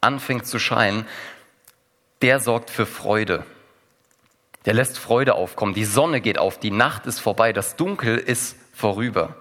anfängt 0.00 0.46
zu 0.46 0.58
scheinen, 0.58 1.06
der 2.22 2.40
sorgt 2.40 2.70
für 2.70 2.86
Freude. 2.86 3.44
Der 4.64 4.72
lässt 4.72 4.98
Freude 4.98 5.34
aufkommen. 5.34 5.74
Die 5.74 5.84
Sonne 5.84 6.22
geht 6.22 6.38
auf, 6.38 6.58
die 6.58 6.70
Nacht 6.70 7.04
ist 7.04 7.20
vorbei, 7.20 7.52
das 7.52 7.76
Dunkel 7.76 8.16
ist 8.16 8.56
vorüber. 8.72 9.36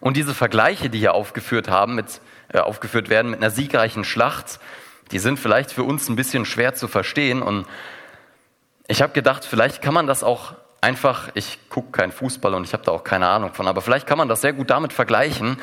Und 0.00 0.16
diese 0.16 0.34
Vergleiche, 0.34 0.88
die 0.88 0.98
hier 0.98 1.14
aufgeführt 1.14 1.68
haben, 1.68 1.96
mit, 1.96 2.20
äh, 2.52 2.58
aufgeführt 2.58 3.08
werden 3.08 3.32
mit 3.32 3.40
einer 3.40 3.50
siegreichen 3.50 4.04
Schlacht, 4.04 4.60
die 5.10 5.18
sind 5.18 5.38
vielleicht 5.38 5.72
für 5.72 5.82
uns 5.82 6.08
ein 6.08 6.16
bisschen 6.16 6.44
schwer 6.44 6.74
zu 6.74 6.86
verstehen. 6.86 7.42
Und 7.42 7.66
ich 8.86 9.02
habe 9.02 9.12
gedacht, 9.12 9.44
vielleicht 9.44 9.82
kann 9.82 9.94
man 9.94 10.06
das 10.06 10.22
auch 10.22 10.54
einfach, 10.86 11.30
ich 11.34 11.58
gucke 11.68 11.90
keinen 11.90 12.12
Fußball 12.12 12.54
und 12.54 12.62
ich 12.62 12.72
habe 12.72 12.84
da 12.84 12.92
auch 12.92 13.02
keine 13.02 13.26
Ahnung 13.26 13.52
von, 13.52 13.66
aber 13.66 13.80
vielleicht 13.80 14.06
kann 14.06 14.18
man 14.18 14.28
das 14.28 14.40
sehr 14.40 14.52
gut 14.52 14.70
damit 14.70 14.92
vergleichen, 14.92 15.58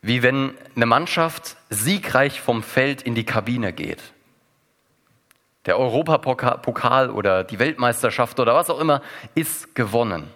wie 0.00 0.24
wenn 0.24 0.54
eine 0.74 0.86
Mannschaft 0.86 1.56
siegreich 1.70 2.40
vom 2.40 2.64
Feld 2.64 3.02
in 3.02 3.14
die 3.14 3.24
Kabine 3.24 3.72
geht. 3.72 4.02
Der 5.64 5.78
Europapokal 5.78 7.10
oder 7.10 7.44
die 7.44 7.60
Weltmeisterschaft 7.60 8.40
oder 8.40 8.56
was 8.56 8.68
auch 8.68 8.80
immer 8.80 9.00
ist 9.36 9.76
gewonnen. 9.76 10.28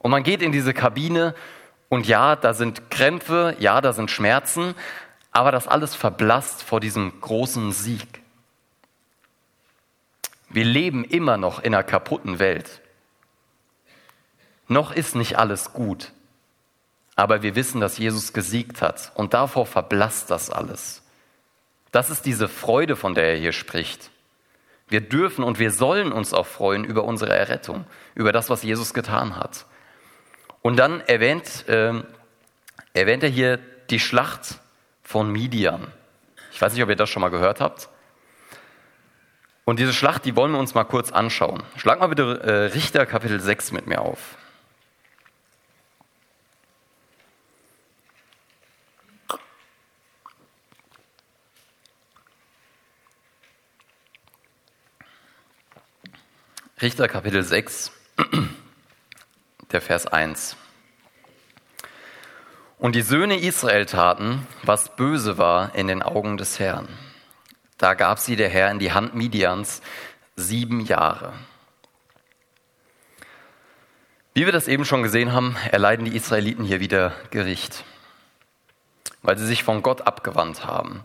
Und 0.00 0.10
man 0.10 0.24
geht 0.24 0.42
in 0.42 0.50
diese 0.50 0.74
Kabine 0.74 1.36
und 1.88 2.08
ja, 2.08 2.34
da 2.34 2.52
sind 2.52 2.90
Krämpfe, 2.90 3.54
ja, 3.60 3.80
da 3.80 3.92
sind 3.92 4.10
Schmerzen, 4.10 4.74
aber 5.30 5.52
das 5.52 5.68
alles 5.68 5.94
verblasst 5.94 6.64
vor 6.64 6.80
diesem 6.80 7.20
großen 7.20 7.70
Sieg. 7.70 8.22
Wir 10.48 10.64
leben 10.64 11.04
immer 11.04 11.36
noch 11.36 11.60
in 11.60 11.72
einer 11.72 11.84
kaputten 11.84 12.40
Welt. 12.40 12.80
Noch 14.70 14.92
ist 14.92 15.16
nicht 15.16 15.36
alles 15.36 15.72
gut, 15.72 16.12
aber 17.16 17.42
wir 17.42 17.56
wissen, 17.56 17.80
dass 17.80 17.98
Jesus 17.98 18.32
gesiegt 18.32 18.82
hat 18.82 19.10
und 19.16 19.34
davor 19.34 19.66
verblasst 19.66 20.30
das 20.30 20.48
alles. 20.48 21.02
Das 21.90 22.08
ist 22.08 22.24
diese 22.24 22.46
Freude, 22.46 22.94
von 22.94 23.16
der 23.16 23.30
er 23.30 23.36
hier 23.36 23.50
spricht. 23.50 24.12
Wir 24.86 25.00
dürfen 25.00 25.42
und 25.42 25.58
wir 25.58 25.72
sollen 25.72 26.12
uns 26.12 26.32
auch 26.32 26.46
freuen 26.46 26.84
über 26.84 27.02
unsere 27.02 27.36
Errettung, 27.36 27.84
über 28.14 28.30
das, 28.30 28.48
was 28.48 28.62
Jesus 28.62 28.94
getan 28.94 29.34
hat. 29.34 29.66
Und 30.62 30.76
dann 30.76 31.00
erwähnt, 31.00 31.68
äh, 31.68 32.04
erwähnt 32.92 33.24
er 33.24 33.28
hier 33.28 33.58
die 33.90 33.98
Schlacht 33.98 34.60
von 35.02 35.32
Midian. 35.32 35.88
Ich 36.52 36.62
weiß 36.62 36.74
nicht, 36.74 36.82
ob 36.84 36.90
ihr 36.90 36.94
das 36.96 37.10
schon 37.10 37.22
mal 37.22 37.30
gehört 37.30 37.60
habt. 37.60 37.88
Und 39.64 39.80
diese 39.80 39.92
Schlacht, 39.92 40.24
die 40.24 40.36
wollen 40.36 40.52
wir 40.52 40.60
uns 40.60 40.74
mal 40.74 40.84
kurz 40.84 41.10
anschauen. 41.10 41.64
Schlag 41.76 41.98
mal 41.98 42.06
bitte 42.06 42.40
äh, 42.44 42.72
Richter 42.72 43.04
Kapitel 43.04 43.40
6 43.40 43.72
mit 43.72 43.88
mir 43.88 44.00
auf. 44.02 44.36
Richter 56.82 57.08
Kapitel 57.08 57.42
6, 57.42 57.92
der 59.70 59.82
Vers 59.82 60.06
1. 60.06 60.56
Und 62.78 62.94
die 62.94 63.02
Söhne 63.02 63.38
Israel 63.38 63.84
taten, 63.84 64.46
was 64.62 64.96
böse 64.96 65.36
war 65.36 65.74
in 65.74 65.88
den 65.88 66.02
Augen 66.02 66.38
des 66.38 66.58
Herrn. 66.58 66.88
Da 67.76 67.92
gab 67.92 68.18
sie 68.18 68.34
der 68.34 68.48
Herr 68.48 68.70
in 68.70 68.78
die 68.78 68.92
Hand 68.92 69.14
Midians 69.14 69.82
sieben 70.36 70.80
Jahre. 70.80 71.34
Wie 74.32 74.46
wir 74.46 74.52
das 74.52 74.66
eben 74.66 74.86
schon 74.86 75.02
gesehen 75.02 75.34
haben, 75.34 75.56
erleiden 75.70 76.06
die 76.06 76.16
Israeliten 76.16 76.64
hier 76.64 76.80
wieder 76.80 77.12
Gericht, 77.30 77.84
weil 79.20 79.36
sie 79.36 79.46
sich 79.46 79.64
von 79.64 79.82
Gott 79.82 80.06
abgewandt 80.06 80.64
haben. 80.64 81.04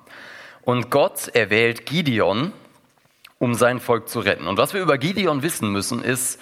Und 0.61 0.89
Gott 0.89 1.27
erwählt 1.27 1.85
Gideon, 1.85 2.53
um 3.39 3.55
sein 3.55 3.79
Volk 3.79 4.09
zu 4.09 4.19
retten. 4.19 4.47
Und 4.47 4.57
was 4.57 4.73
wir 4.73 4.81
über 4.81 4.97
Gideon 4.97 5.43
wissen 5.43 5.71
müssen, 5.71 6.03
ist, 6.03 6.39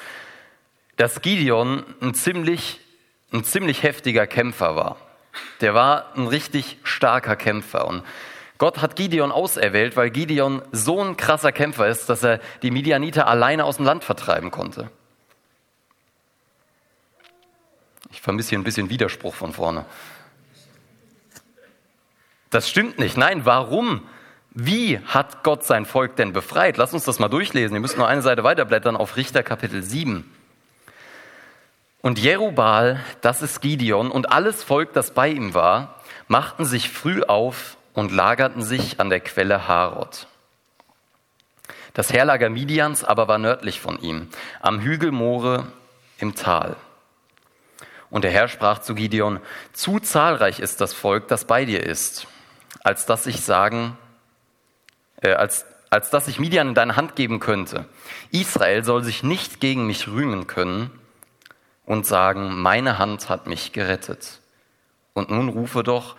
dass 0.96 1.22
Gideon 1.22 1.84
ein 2.02 2.14
ziemlich, 2.14 2.80
ein 3.32 3.44
ziemlich 3.44 3.84
heftiger 3.84 4.28
Kämpfer 4.28 4.76
war. 4.76 4.98
Der 5.62 5.74
war 5.74 6.16
ein 6.16 6.28
richtig 6.28 6.78
starker 6.84 7.36
Kämpfer. 7.36 7.88
Und 7.88 8.04
Gott 8.60 8.82
hat 8.82 8.96
Gideon 8.96 9.32
auserwählt, 9.32 9.96
weil 9.96 10.12
Gideon 10.12 10.62
so 10.72 11.04
ein 11.04 11.18
krasser 11.18 11.52
Kämpfer 11.52 11.88
ist, 11.88 12.10
dass 12.10 12.24
er 12.24 12.40
die 12.62 12.72
Midianiter 12.72 13.28
alleine 13.28 13.66
aus 13.66 13.78
dem 13.78 13.86
Land 13.86 14.04
vertreiben 14.04 14.52
konnte. 14.52 14.90
Ich 18.12 18.22
vermisse 18.22 18.52
hier 18.52 18.60
ein 18.60 18.64
bisschen 18.64 18.92
Widerspruch 18.92 19.34
von 19.34 19.54
vorne. 19.54 19.86
Das 22.52 22.70
stimmt 22.70 23.00
nicht. 23.00 23.18
Nein, 23.18 23.46
warum? 23.46 24.08
Wie 24.56 25.00
hat 25.00 25.44
Gott 25.44 25.64
sein 25.64 25.86
Volk 25.86 26.16
denn 26.16 26.32
befreit? 26.32 26.78
Lass 26.78 26.94
uns 26.94 27.06
das 27.06 27.18
mal 27.18 27.28
durchlesen. 27.28 27.76
Ihr 27.76 27.82
müsst 27.82 27.98
nur 27.98 28.08
eine 28.08 28.22
Seite 28.22 28.44
weiterblättern 28.44 28.96
auf 28.96 29.18
Richter 29.18 29.42
Kapitel 29.42 29.82
7. 29.82 30.32
Und 32.02 32.20
Jerubal, 32.20 33.00
das 33.22 33.42
ist 33.42 33.62
Gideon, 33.62 34.12
und 34.12 34.32
alles 34.32 34.64
Volk, 34.64 34.94
das 34.94 35.12
bei 35.12 35.30
ihm 35.30 35.56
war, 35.56 35.96
machten 36.28 36.66
sich 36.66 36.90
früh 36.90 37.24
auf 37.24 37.78
und 37.94 38.12
lagerten 38.12 38.62
sich 38.62 39.00
an 39.00 39.10
der 39.10 39.22
Quelle 39.22 39.68
Harod. 39.68 40.28
Das 41.94 42.12
Heerlager 42.14 42.50
Midians 42.50 43.04
aber 43.04 43.28
war 43.28 43.38
nördlich 43.38 43.80
von 43.80 44.00
ihm, 44.02 44.28
am 44.62 44.82
Hügel 44.82 45.12
More 45.12 45.68
im 46.20 46.36
Tal. 46.36 46.76
Und 48.10 48.24
der 48.24 48.32
Herr 48.32 48.48
sprach 48.48 48.80
zu 48.80 48.94
Gideon, 48.94 49.40
zu 49.72 50.00
zahlreich 50.00 50.60
ist 50.60 50.82
das 50.82 50.94
Volk, 50.94 51.28
das 51.28 51.46
bei 51.46 51.66
dir 51.66 51.84
ist, 51.84 52.28
als 52.84 53.08
dass 53.08 53.26
ich 53.26 53.42
sagen, 53.42 53.98
äh, 55.24 55.34
als, 55.34 55.66
als 55.90 56.10
dass 56.10 56.28
ich 56.28 56.40
Midian 56.40 56.70
in 56.70 56.74
deine 56.76 56.96
Hand 56.96 57.16
geben 57.16 57.40
könnte. 57.40 57.86
Israel 58.32 58.84
soll 58.84 59.04
sich 59.04 59.24
nicht 59.24 59.60
gegen 59.60 59.88
mich 59.88 60.08
rühmen 60.08 60.48
können 60.48 60.92
und 61.86 62.06
sagen, 62.06 62.62
meine 62.62 63.00
Hand 63.00 63.30
hat 63.30 63.48
mich 63.48 63.74
gerettet. 63.74 64.40
Und 65.14 65.30
nun 65.32 65.50
rufe 65.50 65.84
doch 65.84 66.16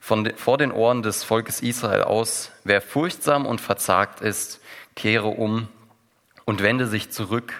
von, 0.00 0.30
vor 0.36 0.58
den 0.58 0.72
Ohren 0.72 1.02
des 1.02 1.24
Volkes 1.24 1.60
Israel 1.60 2.02
aus, 2.02 2.50
wer 2.64 2.80
furchtsam 2.80 3.46
und 3.46 3.60
verzagt 3.60 4.20
ist, 4.20 4.60
kehre 4.94 5.28
um 5.28 5.68
und 6.44 6.62
wende 6.62 6.86
sich 6.86 7.10
zurück 7.10 7.52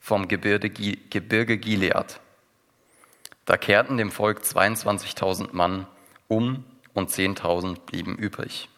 vom 0.00 0.28
Gebirge, 0.28 0.70
Gebirge 0.70 1.58
Gilead. 1.58 2.20
Da 3.44 3.56
kehrten 3.56 3.98
dem 3.98 4.10
Volk 4.10 4.40
22.000 4.40 5.48
Mann 5.52 5.86
um 6.28 6.64
und 6.94 7.10
10.000 7.10 7.80
blieben 7.80 8.16
übrig. 8.16 8.68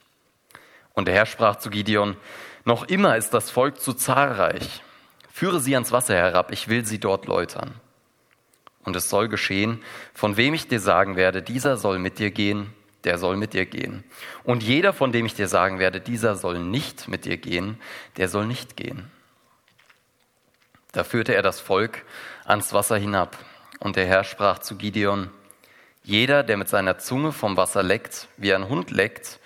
Und 0.94 1.06
der 1.06 1.14
Herr 1.14 1.26
sprach 1.26 1.56
zu 1.56 1.70
Gideon, 1.70 2.16
noch 2.64 2.84
immer 2.84 3.16
ist 3.16 3.30
das 3.34 3.50
Volk 3.50 3.80
zu 3.80 3.92
zahlreich. 3.92 4.82
Führe 5.32 5.60
sie 5.60 5.74
ans 5.74 5.92
Wasser 5.92 6.14
herab, 6.14 6.52
ich 6.52 6.68
will 6.68 6.84
sie 6.84 6.98
dort 6.98 7.26
läutern. 7.26 7.74
Und 8.84 8.96
es 8.96 9.08
soll 9.08 9.28
geschehen, 9.28 9.82
von 10.12 10.36
wem 10.36 10.54
ich 10.54 10.68
dir 10.68 10.80
sagen 10.80 11.16
werde, 11.16 11.42
dieser 11.42 11.76
soll 11.76 11.98
mit 11.98 12.18
dir 12.18 12.30
gehen, 12.30 12.72
der 13.04 13.18
soll 13.18 13.36
mit 13.36 13.52
dir 13.52 13.66
gehen. 13.66 14.04
Und 14.44 14.62
jeder, 14.62 14.92
von 14.92 15.12
dem 15.12 15.26
ich 15.26 15.34
dir 15.34 15.48
sagen 15.48 15.78
werde, 15.78 16.00
dieser 16.00 16.36
soll 16.36 16.58
nicht 16.58 17.08
mit 17.08 17.24
dir 17.24 17.36
gehen, 17.36 17.80
der 18.16 18.28
soll 18.28 18.46
nicht 18.46 18.76
gehen. 18.76 19.10
Da 20.92 21.04
führte 21.04 21.34
er 21.34 21.42
das 21.42 21.60
Volk 21.60 22.04
ans 22.44 22.72
Wasser 22.72 22.96
hinab. 22.96 23.38
Und 23.80 23.96
der 23.96 24.06
Herr 24.06 24.24
sprach 24.24 24.58
zu 24.58 24.76
Gideon, 24.76 25.30
jeder, 26.04 26.42
der 26.42 26.56
mit 26.56 26.68
seiner 26.68 26.98
Zunge 26.98 27.32
vom 27.32 27.56
Wasser 27.56 27.82
leckt, 27.82 28.28
wie 28.36 28.52
ein 28.52 28.68
Hund 28.68 28.90
leckt, 28.90 29.38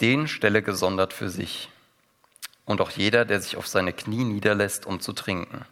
den 0.00 0.28
stelle 0.28 0.62
gesondert 0.62 1.12
für 1.12 1.28
sich. 1.28 1.70
Und 2.64 2.80
auch 2.80 2.90
jeder, 2.90 3.24
der 3.24 3.40
sich 3.40 3.56
auf 3.56 3.66
seine 3.66 3.92
Knie 3.92 4.24
niederlässt, 4.24 4.86
um 4.86 5.00
zu 5.00 5.12
trinken. 5.12 5.64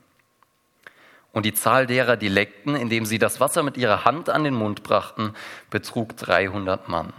Und 1.32 1.46
die 1.46 1.54
Zahl 1.54 1.86
derer, 1.86 2.16
die 2.16 2.28
leckten, 2.28 2.76
indem 2.76 3.06
sie 3.06 3.18
das 3.18 3.40
Wasser 3.40 3.62
mit 3.62 3.78
ihrer 3.78 4.04
Hand 4.04 4.28
an 4.28 4.44
den 4.44 4.54
Mund 4.54 4.82
brachten, 4.82 5.34
betrug 5.70 6.16
300 6.16 6.88
Mann. 6.88 7.14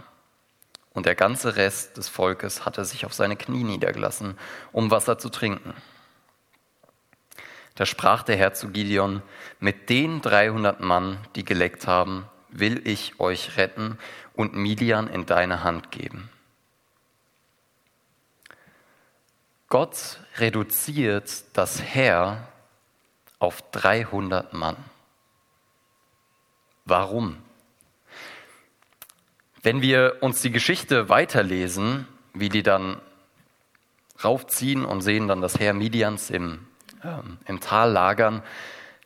Und 0.92 1.06
der 1.06 1.16
ganze 1.16 1.56
Rest 1.56 1.96
des 1.96 2.08
Volkes 2.08 2.64
hatte 2.64 2.84
sich 2.84 3.04
auf 3.04 3.12
seine 3.12 3.36
Knie 3.36 3.64
niedergelassen, 3.64 4.38
um 4.70 4.92
Wasser 4.92 5.18
zu 5.18 5.28
trinken. 5.28 5.74
Da 7.74 7.86
sprach 7.86 8.22
der 8.22 8.36
Herr 8.36 8.54
zu 8.54 8.68
Gideon, 8.68 9.20
mit 9.58 9.90
den 9.90 10.20
300 10.20 10.78
Mann, 10.78 11.18
die 11.34 11.44
geleckt 11.44 11.88
haben, 11.88 12.26
will 12.50 12.86
ich 12.86 13.18
euch 13.18 13.56
retten 13.56 13.98
und 14.34 14.54
Midian 14.54 15.08
in 15.08 15.26
deine 15.26 15.64
Hand 15.64 15.90
geben. 15.90 16.30
Gott 19.74 20.20
reduziert 20.36 21.46
das 21.54 21.82
Heer 21.82 22.46
auf 23.40 23.60
300 23.72 24.52
Mann. 24.52 24.76
Warum? 26.84 27.42
Wenn 29.64 29.82
wir 29.82 30.18
uns 30.20 30.42
die 30.42 30.52
Geschichte 30.52 31.08
weiterlesen, 31.08 32.06
wie 32.34 32.50
die 32.50 32.62
dann 32.62 33.00
raufziehen 34.22 34.84
und 34.84 35.00
sehen 35.00 35.26
dann 35.26 35.40
das 35.40 35.58
Heer 35.58 35.74
Midians 35.74 36.30
im, 36.30 36.68
ähm, 37.02 37.38
im 37.44 37.58
Tal 37.58 37.90
lagern, 37.90 38.44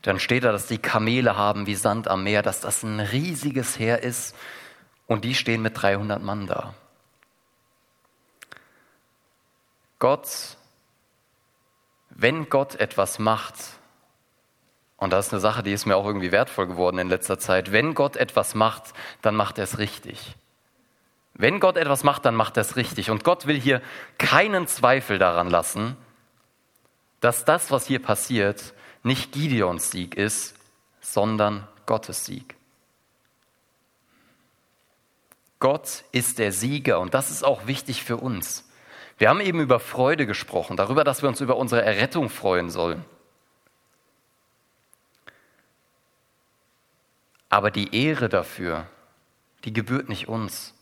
dann 0.02 0.20
steht 0.20 0.44
da, 0.44 0.52
dass 0.52 0.66
die 0.66 0.76
Kamele 0.76 1.34
haben 1.34 1.66
wie 1.66 1.76
Sand 1.76 2.08
am 2.08 2.24
Meer, 2.24 2.42
dass 2.42 2.60
das 2.60 2.82
ein 2.82 3.00
riesiges 3.00 3.78
Heer 3.78 4.02
ist 4.02 4.36
und 5.06 5.24
die 5.24 5.34
stehen 5.34 5.62
mit 5.62 5.80
300 5.80 6.22
Mann 6.22 6.46
da. 6.46 6.74
Gott, 9.98 10.57
wenn 12.18 12.50
Gott 12.50 12.74
etwas 12.74 13.20
macht, 13.20 13.54
und 14.96 15.12
das 15.12 15.28
ist 15.28 15.32
eine 15.32 15.40
Sache, 15.40 15.62
die 15.62 15.72
ist 15.72 15.86
mir 15.86 15.96
auch 15.96 16.04
irgendwie 16.04 16.32
wertvoll 16.32 16.66
geworden 16.66 16.98
in 16.98 17.08
letzter 17.08 17.38
Zeit. 17.38 17.70
Wenn 17.70 17.94
Gott 17.94 18.16
etwas 18.16 18.56
macht, 18.56 18.92
dann 19.22 19.36
macht 19.36 19.58
er 19.58 19.64
es 19.64 19.78
richtig. 19.78 20.34
Wenn 21.34 21.60
Gott 21.60 21.76
etwas 21.76 22.02
macht, 22.02 22.24
dann 22.24 22.34
macht 22.34 22.56
er 22.56 22.62
es 22.62 22.74
richtig. 22.74 23.10
Und 23.10 23.22
Gott 23.22 23.46
will 23.46 23.60
hier 23.60 23.80
keinen 24.18 24.66
Zweifel 24.66 25.18
daran 25.18 25.48
lassen, 25.48 25.96
dass 27.20 27.44
das, 27.44 27.70
was 27.70 27.86
hier 27.86 28.02
passiert, 28.02 28.74
nicht 29.04 29.30
Gideons 29.30 29.92
Sieg 29.92 30.16
ist, 30.16 30.56
sondern 31.00 31.68
Gottes 31.86 32.24
Sieg. 32.24 32.56
Gott 35.60 36.02
ist 36.10 36.40
der 36.40 36.50
Sieger 36.50 36.98
und 36.98 37.14
das 37.14 37.30
ist 37.30 37.44
auch 37.44 37.68
wichtig 37.68 38.02
für 38.02 38.16
uns. 38.16 38.67
Wir 39.18 39.28
haben 39.28 39.40
eben 39.40 39.60
über 39.60 39.80
Freude 39.80 40.26
gesprochen, 40.26 40.76
darüber, 40.76 41.02
dass 41.04 41.22
wir 41.22 41.28
uns 41.28 41.40
über 41.40 41.56
unsere 41.56 41.82
Errettung 41.82 42.30
freuen 42.30 42.70
sollen. 42.70 43.04
Aber 47.48 47.70
die 47.70 47.94
Ehre 47.94 48.28
dafür, 48.28 48.86
die 49.64 49.72
gebührt 49.72 50.08
nicht 50.08 50.28
uns. 50.28 50.74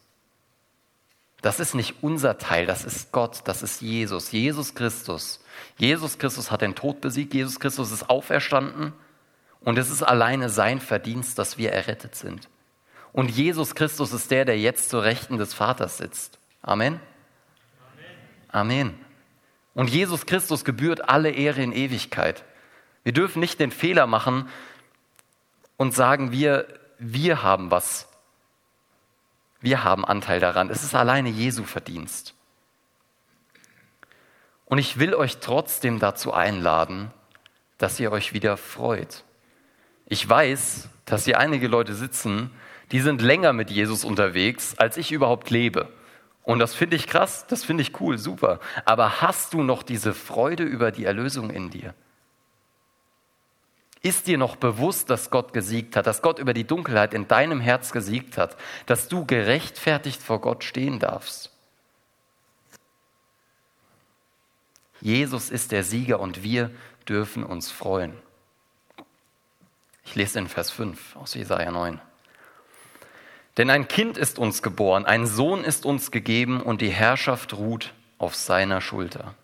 Das 1.40 1.60
ist 1.60 1.74
nicht 1.74 2.02
unser 2.02 2.38
Teil, 2.38 2.66
das 2.66 2.84
ist 2.84 3.12
Gott, 3.12 3.42
das 3.44 3.62
ist 3.62 3.80
Jesus, 3.80 4.32
Jesus 4.32 4.74
Christus. 4.74 5.40
Jesus 5.78 6.18
Christus 6.18 6.50
hat 6.50 6.62
den 6.62 6.74
Tod 6.74 7.00
besiegt, 7.00 7.34
Jesus 7.34 7.60
Christus 7.60 7.92
ist 7.92 8.10
auferstanden 8.10 8.92
und 9.60 9.78
es 9.78 9.90
ist 9.90 10.02
alleine 10.02 10.50
sein 10.50 10.80
Verdienst, 10.80 11.38
dass 11.38 11.56
wir 11.56 11.72
errettet 11.72 12.14
sind. 12.14 12.48
Und 13.12 13.30
Jesus 13.30 13.74
Christus 13.74 14.12
ist 14.12 14.30
der, 14.30 14.44
der 14.44 14.58
jetzt 14.58 14.90
zur 14.90 15.04
Rechten 15.04 15.38
des 15.38 15.54
Vaters 15.54 15.98
sitzt. 15.98 16.38
Amen. 16.62 17.00
Amen. 18.56 18.98
Und 19.74 19.90
Jesus 19.90 20.24
Christus 20.24 20.64
gebührt 20.64 21.08
alle 21.08 21.30
Ehre 21.30 21.62
in 21.62 21.72
Ewigkeit. 21.72 22.44
Wir 23.04 23.12
dürfen 23.12 23.40
nicht 23.40 23.60
den 23.60 23.70
Fehler 23.70 24.06
machen, 24.06 24.48
und 25.76 25.94
sagen 25.94 26.32
wir, 26.32 26.66
wir 26.98 27.42
haben 27.42 27.70
was. 27.70 28.08
Wir 29.60 29.84
haben 29.84 30.04
Anteil 30.04 30.40
daran. 30.40 30.70
Es 30.70 30.82
ist 30.82 30.94
alleine 30.94 31.28
Jesu 31.28 31.64
Verdienst. 31.64 32.34
Und 34.64 34.78
ich 34.78 34.98
will 34.98 35.14
euch 35.14 35.38
trotzdem 35.38 35.98
dazu 35.98 36.32
einladen, 36.32 37.10
dass 37.78 38.00
ihr 38.00 38.10
euch 38.10 38.32
wieder 38.32 38.56
freut. 38.56 39.24
Ich 40.06 40.26
weiß, 40.26 40.88
dass 41.04 41.24
hier 41.24 41.38
einige 41.38 41.68
Leute 41.68 41.94
sitzen, 41.94 42.50
die 42.90 43.00
sind 43.00 43.20
länger 43.20 43.52
mit 43.52 43.70
Jesus 43.70 44.04
unterwegs, 44.04 44.74
als 44.78 44.96
ich 44.96 45.12
überhaupt 45.12 45.50
lebe. 45.50 45.92
Und 46.46 46.60
das 46.60 46.76
finde 46.76 46.94
ich 46.94 47.08
krass, 47.08 47.44
das 47.48 47.64
finde 47.64 47.82
ich 47.82 48.00
cool, 48.00 48.18
super. 48.18 48.60
Aber 48.84 49.20
hast 49.20 49.52
du 49.52 49.64
noch 49.64 49.82
diese 49.82 50.14
Freude 50.14 50.62
über 50.62 50.92
die 50.92 51.04
Erlösung 51.04 51.50
in 51.50 51.70
dir? 51.70 51.92
Ist 54.00 54.28
dir 54.28 54.38
noch 54.38 54.54
bewusst, 54.54 55.10
dass 55.10 55.30
Gott 55.30 55.52
gesiegt 55.52 55.96
hat, 55.96 56.06
dass 56.06 56.22
Gott 56.22 56.38
über 56.38 56.54
die 56.54 56.64
Dunkelheit 56.64 57.14
in 57.14 57.26
deinem 57.26 57.60
Herz 57.60 57.90
gesiegt 57.90 58.38
hat, 58.38 58.56
dass 58.86 59.08
du 59.08 59.26
gerechtfertigt 59.26 60.22
vor 60.22 60.40
Gott 60.40 60.62
stehen 60.62 61.00
darfst? 61.00 61.50
Jesus 65.00 65.50
ist 65.50 65.72
der 65.72 65.82
Sieger 65.82 66.20
und 66.20 66.44
wir 66.44 66.70
dürfen 67.08 67.42
uns 67.42 67.72
freuen. 67.72 68.12
Ich 70.04 70.14
lese 70.14 70.38
in 70.38 70.46
Vers 70.46 70.70
5 70.70 71.16
aus 71.16 71.34
Jesaja 71.34 71.72
9. 71.72 72.00
Denn 73.56 73.70
ein 73.70 73.88
Kind 73.88 74.18
ist 74.18 74.38
uns 74.38 74.62
geboren, 74.62 75.06
ein 75.06 75.26
Sohn 75.26 75.64
ist 75.64 75.86
uns 75.86 76.10
gegeben 76.10 76.60
und 76.60 76.80
die 76.80 76.90
Herrschaft 76.90 77.54
ruht 77.54 77.94
auf 78.18 78.34
seiner 78.34 78.80
Schulter. 78.80 79.34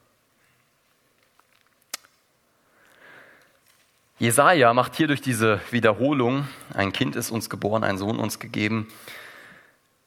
Jesaja 4.18 4.72
macht 4.74 4.94
hier 4.94 5.08
durch 5.08 5.20
diese 5.20 5.60
Wiederholung, 5.70 6.46
ein 6.74 6.92
Kind 6.92 7.16
ist 7.16 7.30
uns 7.30 7.50
geboren, 7.50 7.82
ein 7.82 7.98
Sohn 7.98 8.18
uns 8.18 8.38
gegeben, 8.38 8.86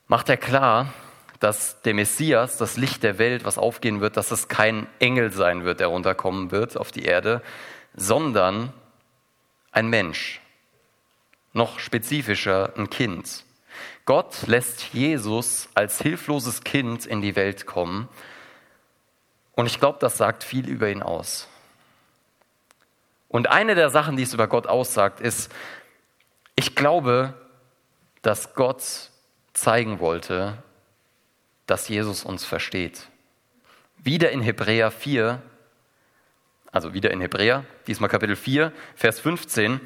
macht 0.07 0.29
er 0.29 0.37
klar, 0.37 0.93
dass 1.39 1.81
der 1.81 1.93
Messias, 1.93 2.57
das 2.57 2.77
Licht 2.77 3.03
der 3.03 3.17
Welt, 3.17 3.43
was 3.43 3.57
aufgehen 3.57 4.01
wird, 4.01 4.17
dass 4.17 4.31
es 4.31 4.47
kein 4.47 4.87
Engel 4.99 5.31
sein 5.31 5.65
wird, 5.65 5.79
der 5.79 5.87
runterkommen 5.87 6.51
wird 6.51 6.77
auf 6.77 6.91
die 6.91 7.03
Erde, 7.03 7.41
sondern 7.93 8.71
ein 9.71 9.87
Mensch, 9.87 10.41
noch 11.51 11.79
spezifischer 11.79 12.73
ein 12.77 12.89
Kind. 12.89 13.44
Gott 14.05 14.45
lässt 14.45 14.93
Jesus 14.93 15.67
als 15.73 15.99
hilfloses 15.99 16.63
Kind 16.63 17.05
in 17.05 17.21
die 17.21 17.35
Welt 17.35 17.65
kommen. 17.65 18.07
Und 19.53 19.65
ich 19.65 19.79
glaube, 19.79 19.97
das 19.99 20.17
sagt 20.17 20.43
viel 20.43 20.69
über 20.69 20.89
ihn 20.89 21.01
aus. 21.01 21.47
Und 23.29 23.49
eine 23.49 23.75
der 23.75 23.89
Sachen, 23.89 24.15
die 24.15 24.23
es 24.23 24.33
über 24.33 24.47
Gott 24.47 24.67
aussagt, 24.67 25.19
ist, 25.19 25.51
ich 26.55 26.75
glaube, 26.75 27.33
dass 28.21 28.53
Gott 28.53 29.11
zeigen 29.53 29.99
wollte, 29.99 30.61
dass 31.65 31.89
Jesus 31.89 32.23
uns 32.23 32.45
versteht. 32.45 33.07
Wieder 33.97 34.31
in 34.31 34.41
Hebräer 34.41 34.91
4, 34.91 35.41
also 36.71 36.93
wieder 36.93 37.11
in 37.11 37.21
Hebräer, 37.21 37.65
diesmal 37.87 38.09
Kapitel 38.09 38.35
4, 38.35 38.71
Vers 38.95 39.19
15, 39.19 39.81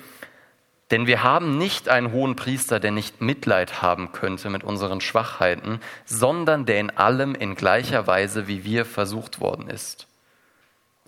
denn 0.92 1.06
wir 1.06 1.24
haben 1.24 1.58
nicht 1.58 1.88
einen 1.88 2.12
hohen 2.12 2.36
Priester, 2.36 2.80
der 2.80 2.92
nicht 2.92 3.22
Mitleid 3.22 3.82
haben 3.82 4.12
könnte 4.12 4.50
mit 4.50 4.64
unseren 4.64 5.02
Schwachheiten, 5.02 5.80
sondern 6.06 6.66
der 6.66 6.80
in 6.80 6.90
allem 6.90 7.36
in 7.36 7.56
gleicher 7.56 8.08
Weise 8.08 8.48
wie 8.48 8.64
wir 8.64 8.86
versucht 8.86 9.40
worden 9.40 9.70
ist, 9.70 10.08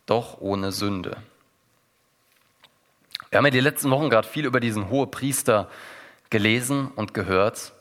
doch 0.05 0.39
ohne 0.39 0.71
Sünde. 0.71 1.17
Wir 3.29 3.37
haben 3.37 3.45
ja 3.45 3.51
die 3.51 3.59
letzten 3.59 3.89
Wochen 3.91 4.09
gerade 4.09 4.27
viel 4.27 4.45
über 4.45 4.59
diesen 4.59 4.89
hohen 4.89 5.09
Priester 5.09 5.69
gelesen 6.29 6.91
und 6.95 7.13
gehört. 7.13 7.71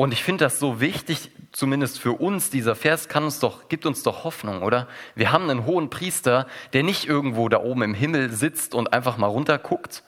Und 0.00 0.14
ich 0.14 0.24
finde 0.24 0.46
das 0.46 0.58
so 0.58 0.80
wichtig, 0.80 1.30
zumindest 1.52 1.98
für 1.98 2.12
uns, 2.12 2.48
dieser 2.48 2.74
Vers 2.74 3.10
kann 3.10 3.22
uns 3.22 3.38
doch, 3.38 3.68
gibt 3.68 3.84
uns 3.84 4.02
doch 4.02 4.24
Hoffnung, 4.24 4.62
oder? 4.62 4.88
Wir 5.14 5.30
haben 5.30 5.50
einen 5.50 5.66
hohen 5.66 5.90
Priester, 5.90 6.46
der 6.72 6.84
nicht 6.84 7.04
irgendwo 7.04 7.50
da 7.50 7.58
oben 7.58 7.82
im 7.82 7.92
Himmel 7.92 8.32
sitzt 8.32 8.74
und 8.74 8.94
einfach 8.94 9.18
mal 9.18 9.26
runterguckt, 9.26 10.02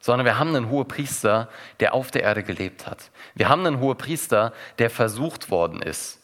sondern 0.00 0.26
wir 0.26 0.38
haben 0.38 0.54
einen 0.54 0.68
hohen 0.68 0.86
Priester, 0.86 1.48
der 1.80 1.94
auf 1.94 2.10
der 2.10 2.24
Erde 2.24 2.42
gelebt 2.42 2.86
hat. 2.86 3.10
Wir 3.34 3.48
haben 3.48 3.64
einen 3.64 3.80
hohen 3.80 3.96
Priester, 3.96 4.52
der 4.78 4.90
versucht 4.90 5.50
worden 5.50 5.80
ist, 5.80 6.20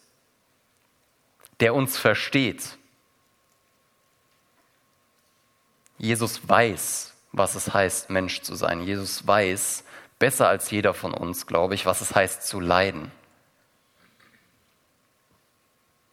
der 1.60 1.74
uns 1.74 1.96
versteht. 1.96 2.76
Jesus 5.96 6.46
weiß, 6.46 7.14
was 7.32 7.54
es 7.54 7.72
heißt, 7.72 8.10
Mensch 8.10 8.42
zu 8.42 8.54
sein. 8.54 8.82
Jesus 8.82 9.26
weiß, 9.26 9.82
besser 10.22 10.48
als 10.48 10.70
jeder 10.70 10.94
von 10.94 11.12
uns, 11.12 11.48
glaube 11.48 11.74
ich, 11.74 11.84
was 11.84 12.00
es 12.00 12.14
heißt 12.14 12.46
zu 12.46 12.60
leiden. 12.60 13.10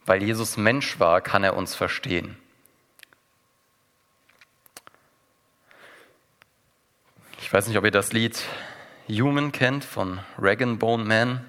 Weil 0.04 0.24
Jesus 0.24 0.56
Mensch 0.56 0.98
war, 0.98 1.20
kann 1.20 1.44
er 1.44 1.56
uns 1.56 1.76
verstehen. 1.76 2.36
Ich 7.40 7.52
weiß 7.52 7.68
nicht, 7.68 7.78
ob 7.78 7.84
ihr 7.84 7.92
das 7.92 8.12
Lied 8.12 8.42
Human 9.08 9.52
kennt 9.52 9.84
von 9.84 10.18
Regan 10.42 10.80
Bone 10.80 11.04
Man. 11.04 11.48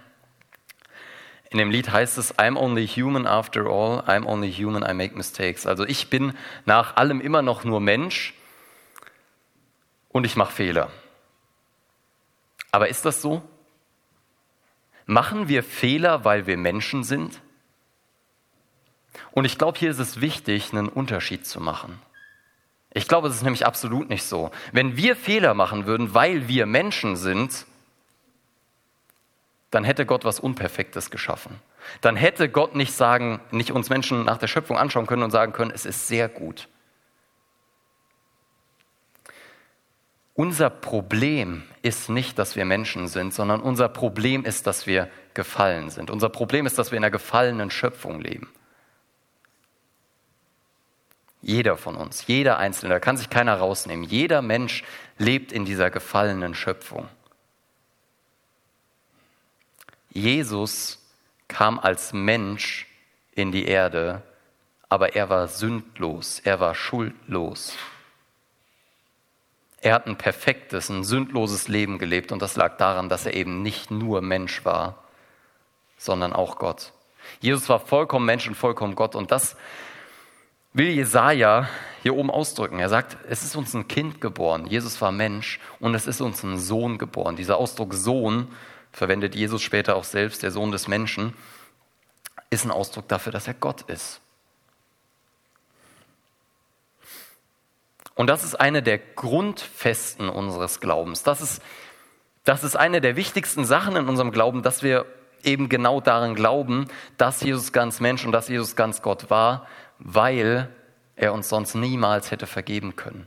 In 1.49 1.57
dem 1.57 1.71
Lied 1.71 1.91
heißt 1.91 2.19
es, 2.19 2.37
I'm 2.37 2.59
only 2.59 2.87
human 2.87 3.25
after 3.25 3.65
all, 3.65 4.01
I'm 4.01 4.27
only 4.27 4.53
human, 4.53 4.83
I 4.87 4.93
make 4.93 5.15
mistakes. 5.15 5.65
Also 5.65 5.83
ich 5.83 6.11
bin 6.11 6.37
nach 6.65 6.95
allem 6.95 7.21
immer 7.21 7.41
noch 7.41 7.63
nur 7.63 7.79
Mensch 7.79 8.35
und 10.09 10.27
ich 10.27 10.35
mache 10.35 10.53
Fehler. 10.53 10.91
Aber 12.71 12.89
ist 12.89 13.05
das 13.05 13.21
so? 13.21 13.41
Machen 15.05 15.47
wir 15.47 15.63
Fehler, 15.63 16.23
weil 16.23 16.47
wir 16.47 16.57
Menschen 16.57 17.03
sind? 17.03 17.41
Und 19.31 19.45
ich 19.45 19.57
glaube, 19.57 19.77
hier 19.77 19.91
ist 19.91 19.99
es 19.99 20.21
wichtig, 20.21 20.71
einen 20.71 20.89
Unterschied 20.89 21.45
zu 21.45 21.59
machen. 21.59 21.99
Ich 22.93 23.07
glaube, 23.07 23.27
es 23.27 23.35
ist 23.35 23.43
nämlich 23.43 23.65
absolut 23.65 24.09
nicht 24.09 24.23
so. 24.23 24.51
Wenn 24.71 24.97
wir 24.97 25.15
Fehler 25.15 25.53
machen 25.53 25.85
würden, 25.85 26.13
weil 26.13 26.47
wir 26.47 26.65
Menschen 26.65 27.15
sind, 27.15 27.65
dann 29.69 29.85
hätte 29.85 30.05
Gott 30.05 30.25
was 30.25 30.39
Unperfektes 30.39 31.09
geschaffen. 31.09 31.59
Dann 32.01 32.17
hätte 32.17 32.49
Gott 32.49 32.75
nicht 32.75 32.93
sagen, 32.93 33.39
nicht 33.51 33.71
uns 33.71 33.89
Menschen 33.89 34.25
nach 34.25 34.37
der 34.37 34.47
Schöpfung 34.47 34.77
anschauen 34.77 35.07
können 35.07 35.23
und 35.23 35.31
sagen 35.31 35.53
können, 35.53 35.71
es 35.71 35.85
ist 35.85 36.07
sehr 36.07 36.27
gut. 36.27 36.67
Unser 40.41 40.71
Problem 40.71 41.61
ist 41.83 42.09
nicht, 42.09 42.39
dass 42.39 42.55
wir 42.55 42.65
Menschen 42.65 43.07
sind, 43.07 43.31
sondern 43.31 43.61
unser 43.61 43.87
Problem 43.87 44.43
ist, 44.43 44.65
dass 44.65 44.87
wir 44.87 45.07
gefallen 45.35 45.91
sind. 45.91 46.09
Unser 46.09 46.29
Problem 46.29 46.65
ist, 46.65 46.79
dass 46.79 46.89
wir 46.89 46.97
in 46.97 47.03
einer 47.03 47.11
gefallenen 47.11 47.69
Schöpfung 47.69 48.19
leben. 48.19 48.51
Jeder 51.43 51.77
von 51.77 51.95
uns, 51.95 52.25
jeder 52.25 52.57
Einzelne, 52.57 52.95
da 52.95 52.99
kann 52.99 53.17
sich 53.17 53.29
keiner 53.29 53.53
rausnehmen. 53.53 54.03
Jeder 54.03 54.41
Mensch 54.41 54.83
lebt 55.19 55.51
in 55.51 55.63
dieser 55.63 55.91
gefallenen 55.91 56.55
Schöpfung. 56.55 57.07
Jesus 60.09 61.07
kam 61.49 61.77
als 61.77 62.13
Mensch 62.13 62.87
in 63.35 63.51
die 63.51 63.65
Erde, 63.65 64.23
aber 64.89 65.13
er 65.15 65.29
war 65.29 65.47
sündlos, 65.47 66.39
er 66.43 66.59
war 66.59 66.73
schuldlos. 66.73 67.77
Er 69.81 69.95
hat 69.95 70.05
ein 70.05 70.17
perfektes, 70.17 70.89
ein 70.89 71.03
sündloses 71.03 71.67
Leben 71.67 71.97
gelebt 71.97 72.31
und 72.31 72.41
das 72.41 72.55
lag 72.55 72.77
daran, 72.77 73.09
dass 73.09 73.25
er 73.25 73.33
eben 73.33 73.63
nicht 73.63 73.89
nur 73.89 74.21
Mensch 74.21 74.63
war, 74.63 75.03
sondern 75.97 76.33
auch 76.33 76.57
Gott. 76.57 76.93
Jesus 77.39 77.67
war 77.67 77.79
vollkommen 77.79 78.25
Mensch 78.25 78.47
und 78.47 78.55
vollkommen 78.55 78.95
Gott 78.95 79.15
und 79.15 79.31
das 79.31 79.55
will 80.73 80.89
Jesaja 80.89 81.67
hier 82.03 82.15
oben 82.15 82.31
ausdrücken. 82.31 82.79
Er 82.79 82.89
sagt, 82.89 83.17
es 83.27 83.43
ist 83.43 83.55
uns 83.55 83.73
ein 83.73 83.87
Kind 83.87 84.21
geboren. 84.21 84.67
Jesus 84.67 85.01
war 85.01 85.11
Mensch 85.11 85.59
und 85.79 85.95
es 85.95 86.07
ist 86.07 86.21
uns 86.21 86.43
ein 86.43 86.59
Sohn 86.59 86.97
geboren. 86.97 87.35
Dieser 87.35 87.57
Ausdruck 87.57 87.93
Sohn 87.93 88.47
verwendet 88.91 89.35
Jesus 89.35 89.61
später 89.61 89.95
auch 89.95 90.03
selbst, 90.03 90.43
der 90.43 90.51
Sohn 90.51 90.71
des 90.71 90.87
Menschen, 90.87 91.33
ist 92.49 92.65
ein 92.65 92.71
Ausdruck 92.71 93.07
dafür, 93.07 93.31
dass 93.31 93.47
er 93.47 93.53
Gott 93.53 93.81
ist. 93.83 94.20
Und 98.21 98.27
das 98.27 98.43
ist 98.43 98.53
eine 98.53 98.83
der 98.83 98.99
Grundfesten 98.99 100.29
unseres 100.29 100.79
Glaubens. 100.79 101.23
Das 101.23 101.41
ist, 101.41 101.59
das 102.43 102.63
ist 102.63 102.75
eine 102.75 103.01
der 103.01 103.15
wichtigsten 103.15 103.65
Sachen 103.65 103.95
in 103.95 104.07
unserem 104.07 104.31
Glauben, 104.31 104.61
dass 104.61 104.83
wir 104.83 105.07
eben 105.41 105.69
genau 105.69 106.01
daran 106.01 106.35
glauben, 106.35 106.87
dass 107.17 107.41
Jesus 107.41 107.71
ganz 107.71 107.99
Mensch 107.99 108.23
und 108.23 108.31
dass 108.31 108.47
Jesus 108.47 108.75
ganz 108.75 109.01
Gott 109.01 109.31
war, 109.31 109.65
weil 109.97 110.69
er 111.15 111.33
uns 111.33 111.49
sonst 111.49 111.73
niemals 111.73 112.29
hätte 112.29 112.45
vergeben 112.45 112.95
können. 112.95 113.25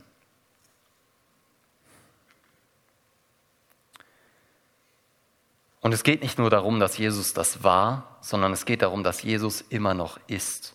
Und 5.81 5.93
es 5.93 6.03
geht 6.03 6.21
nicht 6.21 6.39
nur 6.39 6.49
darum, 6.49 6.79
dass 6.79 6.97
Jesus 6.97 7.33
das 7.33 7.65
war, 7.65 8.17
sondern 8.21 8.53
es 8.53 8.63
geht 8.63 8.81
darum, 8.81 9.03
dass 9.03 9.23
Jesus 9.23 9.59
immer 9.59 9.93
noch 9.93 10.21
ist. 10.27 10.73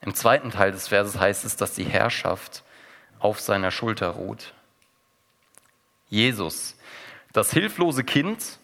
Im 0.00 0.14
zweiten 0.14 0.52
Teil 0.52 0.70
des 0.70 0.86
Verses 0.86 1.18
heißt 1.18 1.44
es, 1.44 1.56
dass 1.56 1.74
die 1.74 1.82
Herrschaft 1.82 2.62
auf 3.20 3.40
seiner 3.40 3.70
Schulter 3.70 4.08
ruht. 4.08 4.54
Jesus, 6.08 6.76
das 7.32 7.52
hilflose 7.52 8.04
Kind, 8.04 8.58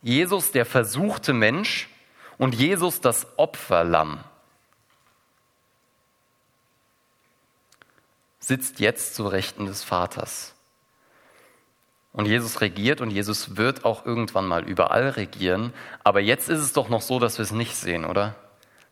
Jesus, 0.00 0.52
der 0.52 0.66
versuchte 0.66 1.32
Mensch 1.32 1.88
und 2.38 2.54
Jesus, 2.54 3.00
das 3.00 3.26
Opferlamm, 3.38 4.24
sitzt 8.40 8.80
jetzt 8.80 9.14
zu 9.14 9.26
Rechten 9.26 9.66
des 9.66 9.84
Vaters. 9.84 10.54
Und 12.12 12.26
Jesus 12.26 12.60
regiert 12.60 13.00
und 13.00 13.10
Jesus 13.10 13.56
wird 13.56 13.84
auch 13.84 14.04
irgendwann 14.04 14.46
mal 14.46 14.64
überall 14.64 15.10
regieren. 15.10 15.72
Aber 16.04 16.20
jetzt 16.20 16.48
ist 16.48 16.60
es 16.60 16.72
doch 16.72 16.88
noch 16.88 17.00
so, 17.00 17.18
dass 17.18 17.38
wir 17.38 17.44
es 17.44 17.52
nicht 17.52 17.74
sehen, 17.74 18.04
oder? 18.04 18.34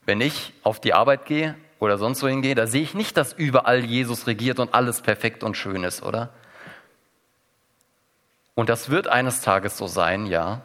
Wenn 0.06 0.20
ich 0.20 0.54
auf 0.62 0.80
die 0.80 0.94
Arbeit 0.94 1.26
gehe 1.26 1.54
oder 1.80 1.98
sonst 1.98 2.22
wohin 2.22 2.42
gehe, 2.42 2.54
da 2.54 2.66
sehe 2.66 2.82
ich 2.82 2.94
nicht, 2.94 3.16
dass 3.16 3.32
überall 3.32 3.84
Jesus 3.84 4.26
regiert 4.26 4.60
und 4.60 4.74
alles 4.74 5.00
perfekt 5.00 5.42
und 5.42 5.56
schön 5.56 5.82
ist, 5.82 6.02
oder? 6.02 6.28
Und 8.54 8.68
das 8.68 8.90
wird 8.90 9.08
eines 9.08 9.40
Tages 9.40 9.78
so 9.78 9.86
sein, 9.86 10.26
ja. 10.26 10.60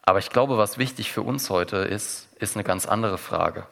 Aber 0.00 0.18
ich 0.18 0.30
glaube, 0.30 0.56
was 0.56 0.78
wichtig 0.78 1.12
für 1.12 1.22
uns 1.22 1.50
heute 1.50 1.76
ist, 1.76 2.28
ist 2.40 2.56
eine 2.56 2.64
ganz 2.64 2.86
andere 2.86 3.18
Frage. 3.18 3.66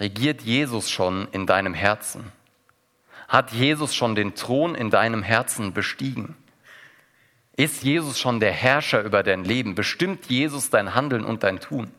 Regiert 0.00 0.40
Jesus 0.42 0.90
schon 0.90 1.28
in 1.32 1.46
deinem 1.46 1.74
Herzen? 1.74 2.32
Hat 3.28 3.52
Jesus 3.52 3.94
schon 3.94 4.14
den 4.14 4.34
Thron 4.34 4.74
in 4.74 4.90
deinem 4.90 5.22
Herzen 5.22 5.74
bestiegen? 5.74 6.34
Ist 7.56 7.82
Jesus 7.82 8.18
schon 8.18 8.40
der 8.40 8.52
Herrscher 8.52 9.02
über 9.02 9.22
dein 9.22 9.44
Leben? 9.44 9.74
Bestimmt 9.74 10.26
Jesus 10.26 10.70
dein 10.70 10.94
Handeln 10.94 11.24
und 11.24 11.42
dein 11.42 11.60
Tun? 11.60 11.92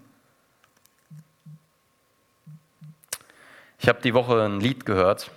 Ich 3.80 3.88
habe 3.88 4.02
die 4.02 4.13
Woche 4.13 4.44
ein 4.44 4.60
Lied 4.60 4.86
gehört. 4.86 5.32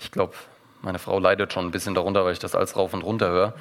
Ich 0.00 0.10
glaube, 0.10 0.34
meine 0.80 0.98
Frau 0.98 1.18
leidet 1.18 1.52
schon 1.52 1.66
ein 1.66 1.70
bisschen 1.70 1.94
darunter, 1.94 2.24
weil 2.24 2.32
ich 2.32 2.38
das 2.38 2.54
alles 2.54 2.76
rauf 2.76 2.94
und 2.94 3.02
runter 3.02 3.28
höre. 3.28 3.54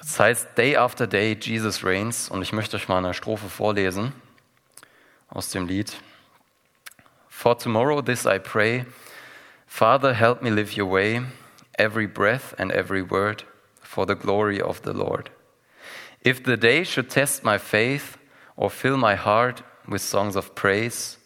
Es 0.00 0.18
heißt 0.18 0.56
Day 0.58 0.76
After 0.76 1.06
Day 1.06 1.36
Jesus 1.40 1.84
Reigns 1.84 2.28
und 2.28 2.42
ich 2.42 2.52
möchte 2.52 2.76
euch 2.76 2.88
mal 2.88 2.98
eine 2.98 3.14
Strophe 3.14 3.48
vorlesen 3.48 4.12
aus 5.28 5.50
dem 5.50 5.66
Lied. 5.66 5.96
For 7.28 7.56
tomorrow 7.56 8.02
this 8.02 8.26
I 8.26 8.38
pray, 8.38 8.86
Father, 9.66 10.14
help 10.14 10.42
me 10.42 10.50
live 10.50 10.76
your 10.76 10.90
way, 10.90 11.22
every 11.78 12.06
breath 12.06 12.54
and 12.58 12.70
every 12.72 13.02
word, 13.02 13.44
for 13.80 14.06
the 14.06 14.14
glory 14.14 14.60
of 14.60 14.82
the 14.84 14.92
Lord. 14.92 15.30
If 16.22 16.42
the 16.42 16.56
day 16.56 16.84
should 16.84 17.10
test 17.10 17.44
my 17.44 17.58
faith 17.58 18.18
or 18.56 18.70
fill 18.70 18.96
my 18.96 19.14
heart 19.14 19.62
with 19.86 20.00
songs 20.00 20.36
of 20.36 20.54
praise, 20.54 21.18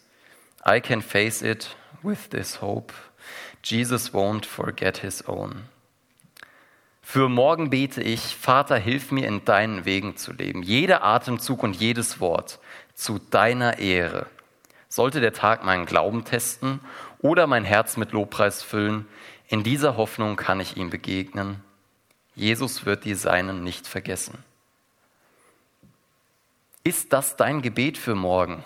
I 0.65 0.79
can 0.79 1.01
face 1.01 1.41
it 1.41 1.75
with 2.03 2.29
this 2.29 2.61
hope. 2.61 2.93
Jesus 3.63 4.13
won't 4.13 4.45
forget 4.45 4.99
his 4.99 5.27
own. 5.27 5.63
Für 7.01 7.27
morgen 7.27 7.71
bete 7.71 8.03
ich, 8.03 8.35
Vater, 8.35 8.77
hilf 8.77 9.11
mir 9.11 9.27
in 9.27 9.43
deinen 9.43 9.83
Wegen 9.85 10.15
zu 10.15 10.31
leben. 10.31 10.61
Jeder 10.61 11.03
Atemzug 11.03 11.63
und 11.63 11.75
jedes 11.75 12.19
Wort 12.19 12.59
zu 12.93 13.17
deiner 13.17 13.79
Ehre. 13.79 14.27
Sollte 14.89 15.19
der 15.19 15.33
Tag 15.33 15.65
meinen 15.65 15.87
Glauben 15.87 16.23
testen 16.23 16.79
oder 17.19 17.47
mein 17.47 17.63
Herz 17.63 17.97
mit 17.97 18.11
Lobpreis 18.11 18.61
füllen, 18.61 19.07
in 19.47 19.63
dieser 19.63 19.97
Hoffnung 19.97 20.35
kann 20.35 20.59
ich 20.59 20.77
ihm 20.77 20.91
begegnen. 20.91 21.63
Jesus 22.35 22.85
wird 22.85 23.05
die 23.05 23.15
Seinen 23.15 23.63
nicht 23.63 23.87
vergessen. 23.87 24.43
Ist 26.83 27.11
das 27.11 27.35
dein 27.35 27.63
Gebet 27.63 27.97
für 27.97 28.13
morgen? 28.13 28.63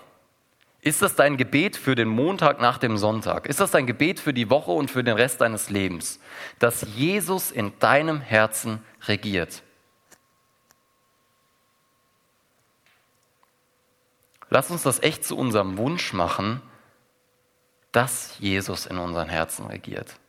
Ist 0.84 1.02
das 1.02 1.16
dein 1.16 1.38
Gebet 1.38 1.78
für 1.78 1.96
den 1.96 2.10
Montag 2.10 2.60
nach 2.60 2.78
dem 2.78 2.98
Sonntag? 2.98 3.46
Ist 3.46 3.62
das 3.62 3.72
dein 3.72 3.88
Gebet 3.88 4.20
für 4.20 4.34
die 4.34 4.50
Woche 4.50 4.72
und 4.72 4.92
für 4.92 5.02
den 5.02 5.16
Rest 5.16 5.40
deines 5.40 5.70
Lebens, 5.70 6.20
dass 6.60 6.86
Jesus 6.94 7.52
in 7.52 7.72
deinem 7.80 8.20
Herzen 8.20 8.84
regiert? 9.08 9.64
Lass 14.50 14.70
uns 14.72 14.84
das 14.84 15.02
echt 15.02 15.24
zu 15.24 15.38
unserem 15.38 15.78
Wunsch 15.78 16.12
machen, 16.12 16.62
dass 17.94 18.38
Jesus 18.40 18.86
in 18.86 18.98
unseren 18.98 19.30
Herzen 19.30 19.68
regiert. 19.68 20.20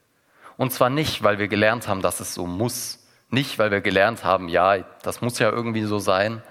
Und 0.57 0.73
zwar 0.73 0.89
nicht, 0.89 1.25
weil 1.25 1.41
wir 1.41 1.49
gelernt 1.49 1.89
haben, 1.89 2.01
dass 2.01 2.21
es 2.21 2.33
so 2.33 2.47
muss, 2.47 3.05
nicht, 3.29 3.59
weil 3.59 3.73
wir 3.73 3.81
gelernt 3.81 4.23
haben, 4.23 4.49
ja, 4.49 4.79
das 5.03 5.21
muss 5.21 5.41
ja 5.41 5.51
irgendwie 5.51 5.83
so 5.83 5.99
sein, 5.99 6.45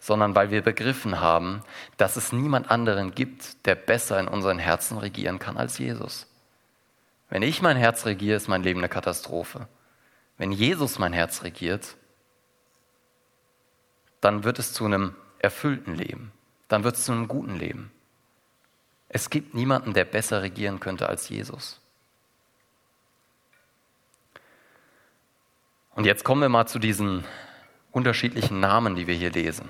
sondern 0.00 0.34
weil 0.34 0.50
wir 0.50 0.62
begriffen 0.62 1.20
haben, 1.20 1.62
dass 1.98 2.16
es 2.16 2.32
niemand 2.32 2.70
anderen 2.70 3.14
gibt, 3.14 3.66
der 3.66 3.74
besser 3.74 4.18
in 4.18 4.26
unseren 4.26 4.58
Herzen 4.58 4.98
regieren 4.98 5.38
kann 5.38 5.58
als 5.58 5.78
Jesus. 5.78 6.26
Wenn 7.28 7.42
ich 7.42 7.62
mein 7.62 7.76
Herz 7.76 8.06
regiere, 8.06 8.36
ist 8.36 8.48
mein 8.48 8.62
Leben 8.62 8.80
eine 8.80 8.88
Katastrophe. 8.88 9.68
Wenn 10.38 10.52
Jesus 10.52 10.98
mein 10.98 11.12
Herz 11.12 11.42
regiert, 11.42 11.96
dann 14.22 14.42
wird 14.42 14.58
es 14.58 14.72
zu 14.72 14.86
einem 14.86 15.14
erfüllten 15.38 15.94
Leben, 15.94 16.32
dann 16.68 16.82
wird 16.82 16.96
es 16.96 17.04
zu 17.04 17.12
einem 17.12 17.28
guten 17.28 17.56
Leben. 17.56 17.92
Es 19.10 19.28
gibt 19.28 19.54
niemanden, 19.54 19.92
der 19.92 20.04
besser 20.04 20.40
regieren 20.42 20.80
könnte 20.80 21.08
als 21.08 21.28
Jesus. 21.28 21.80
Und 25.94 26.06
jetzt 26.06 26.24
kommen 26.24 26.40
wir 26.40 26.48
mal 26.48 26.66
zu 26.66 26.78
diesen 26.78 27.24
unterschiedlichen 27.90 28.60
Namen, 28.60 28.94
die 28.94 29.06
wir 29.06 29.14
hier 29.14 29.30
lesen. 29.30 29.68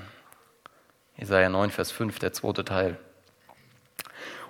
Jesaja 1.21 1.51
9, 1.51 1.71
Vers 1.71 1.93
5, 1.93 2.19
der 2.19 2.33
zweite 2.33 2.65
Teil. 2.65 2.99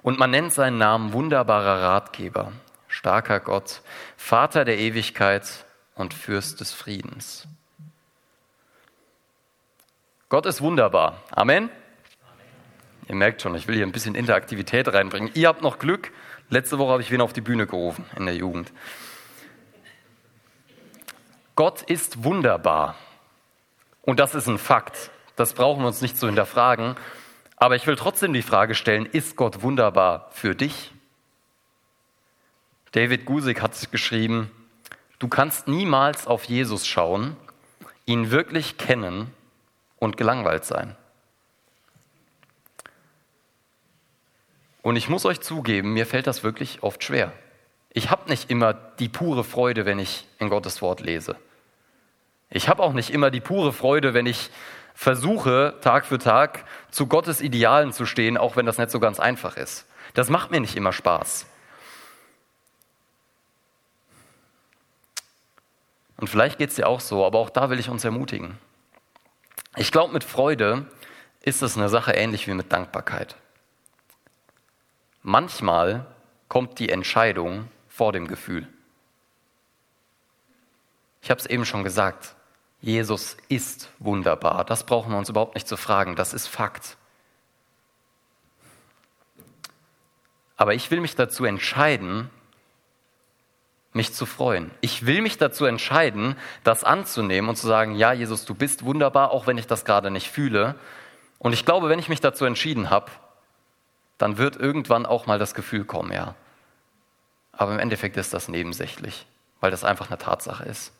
Und 0.03 0.21
man 0.21 0.31
nennt 0.31 0.53
seinen 0.53 0.79
Namen 0.79 1.13
wunderbarer 1.13 1.83
Ratgeber, 1.83 2.53
starker 2.87 3.41
Gott, 3.41 3.83
Vater 4.17 4.65
der 4.65 4.79
Ewigkeit 4.79 5.67
und 5.97 6.15
Fürst 6.15 6.61
des 6.61 6.73
Friedens. 6.73 7.49
Gott 10.29 10.47
ist 10.47 10.61
wunderbar. 10.61 11.21
Amen. 11.33 11.65
Amen. 11.65 11.71
Ihr 13.09 13.17
merkt 13.17 13.43
schon, 13.43 13.57
ich 13.57 13.67
will 13.67 13.75
hier 13.75 13.85
ein 13.85 13.91
bisschen 13.91 14.15
Interaktivität 14.15 14.87
reinbringen. 14.95 15.33
Ihr 15.35 15.49
habt 15.49 15.63
noch 15.63 15.81
Glück. 15.81 16.13
Letzte 16.51 16.79
Woche 16.79 16.93
habe 16.93 17.03
ich 17.03 17.11
wen 17.11 17.21
auf 17.21 17.33
die 17.33 17.41
Bühne 17.41 17.67
gerufen 17.67 18.05
in 18.17 18.27
der 18.27 18.37
Jugend. 18.37 18.73
Gott 21.57 21.83
ist 21.83 22.23
wunderbar. 22.23 22.95
Und 24.03 24.21
das 24.21 24.37
ist 24.37 24.47
ein 24.47 24.59
Fakt. 24.59 25.11
Das 25.41 25.55
brauchen 25.55 25.81
wir 25.81 25.87
uns 25.87 26.03
nicht 26.03 26.19
zu 26.19 26.27
hinterfragen. 26.27 26.97
Aber 27.57 27.75
ich 27.75 27.87
will 27.87 27.97
trotzdem 27.97 28.35
die 28.35 28.43
Frage 28.43 28.75
stellen, 28.75 29.07
ist 29.07 29.37
Gott 29.37 29.63
wunderbar 29.63 30.29
für 30.33 30.55
dich? 30.55 30.93
David 32.93 33.25
Gusik 33.25 33.63
hat 33.63 33.91
geschrieben, 33.91 34.51
du 35.19 35.29
kannst 35.29 35.67
niemals 35.67 36.27
auf 36.27 36.45
Jesus 36.45 36.87
schauen, 36.87 37.39
ihn 38.05 38.31
wirklich 38.31 38.77
kennen 38.77 39.33
und 39.99 40.19
gelangweilt 40.19 40.67
sein. 40.67 40.95
Und 44.83 44.97
ich 44.97 45.09
muss 45.09 45.25
euch 45.25 45.41
zugeben, 45.41 45.95
mir 45.95 46.05
fällt 46.05 46.27
das 46.27 46.45
wirklich 46.45 46.83
oft 46.83 47.03
schwer. 47.03 47.33
Ich 47.95 48.11
habe 48.11 48.29
nicht 48.29 48.51
immer 48.51 48.75
die 48.75 49.09
pure 49.09 49.45
Freude, 49.45 49.87
wenn 49.87 50.01
ich 50.01 50.27
in 50.39 50.51
Gottes 50.51 50.83
Wort 50.83 51.01
lese. 51.01 51.35
Ich 52.51 52.69
habe 52.69 52.83
auch 52.83 52.93
nicht 52.93 53.09
immer 53.09 53.31
die 53.31 53.41
pure 53.41 53.73
Freude, 53.73 54.13
wenn 54.13 54.27
ich 54.27 54.51
versuche 55.01 55.79
Tag 55.81 56.05
für 56.05 56.19
Tag 56.19 56.67
zu 56.91 57.07
Gottes 57.07 57.41
Idealen 57.41 57.91
zu 57.91 58.05
stehen, 58.05 58.37
auch 58.37 58.57
wenn 58.57 58.67
das 58.67 58.77
nicht 58.77 58.91
so 58.91 59.01
ganz 59.01 59.19
einfach 59.19 59.57
ist. 59.57 59.87
Das 60.13 60.29
macht 60.29 60.51
mir 60.51 60.61
nicht 60.61 60.77
immer 60.77 60.93
Spaß. 60.93 61.47
Und 66.19 66.29
vielleicht 66.29 66.59
geht 66.59 66.69
es 66.69 66.77
dir 66.77 66.87
auch 66.87 67.01
so, 67.01 67.25
aber 67.25 67.39
auch 67.39 67.49
da 67.49 67.71
will 67.71 67.81
ich 67.81 67.89
uns 67.89 68.05
ermutigen. 68.05 68.59
Ich 69.77 69.91
glaube, 69.91 70.13
mit 70.13 70.23
Freude 70.23 70.85
ist 71.41 71.63
es 71.63 71.79
eine 71.79 71.89
Sache 71.89 72.13
ähnlich 72.13 72.47
wie 72.47 72.53
mit 72.53 72.71
Dankbarkeit. 72.71 73.37
Manchmal 75.23 76.05
kommt 76.49 76.79
die 76.79 76.91
Entscheidung 76.91 77.71
vor 77.89 78.13
dem 78.13 78.29
Gefühl. 78.29 78.69
Ich 81.23 81.31
habe 81.31 81.41
es 81.41 81.47
eben 81.47 81.65
schon 81.65 81.85
gesagt, 81.85 82.37
Jesus 82.81 83.37
ist 83.49 83.91
wunderbar. 83.99 84.65
Das 84.65 84.85
brauchen 84.85 85.13
wir 85.13 85.19
uns 85.19 85.29
überhaupt 85.29 85.55
nicht 85.55 85.69
zu 85.69 85.77
fragen. 85.77 86.17
Das 86.17 86.33
ist 86.33 86.47
Fakt. 86.47 86.97
Aber 90.57 90.75
ich 90.75 90.91
will 90.91 91.01
mich 91.01 91.15
dazu 91.15 91.45
entscheiden, 91.45 92.31
mich 93.93 94.15
zu 94.15 94.25
freuen. 94.25 94.71
Ich 94.81 95.05
will 95.05 95.21
mich 95.21 95.37
dazu 95.39 95.65
entscheiden, 95.65 96.37
das 96.65 96.85
anzunehmen 96.85 97.49
und 97.51 97.57
zu 97.57 97.67
sagen, 97.67 97.95
ja, 97.97 98.13
Jesus, 98.13 98.45
du 98.45 98.55
bist 98.55 98.85
wunderbar, 98.85 99.31
auch 99.31 99.47
wenn 99.47 99.59
ich 99.59 99.67
das 99.67 99.85
gerade 99.85 100.11
nicht 100.11 100.31
fühle. 100.31 100.77
Und 101.39 101.53
ich 101.53 101.65
glaube, 101.65 101.89
wenn 101.89 101.99
ich 101.99 102.09
mich 102.09 102.21
dazu 102.21 102.45
entschieden 102.45 102.91
habe, 102.91 103.11
dann 104.19 104.39
wird 104.39 104.57
irgendwann 104.57 105.07
auch 105.07 105.27
mal 105.27 105.39
das 105.39 105.55
Gefühl 105.55 105.85
kommen, 105.85 106.13
ja. 106.13 106.35
Aber 107.53 107.73
im 107.73 107.79
Endeffekt 107.79 108.17
ist 108.17 108.33
das 108.33 108.49
nebensächlich, 108.49 109.27
weil 109.61 109.71
das 109.71 109.83
einfach 109.83 110.09
eine 110.09 110.19
Tatsache 110.19 110.65
ist. 110.65 110.93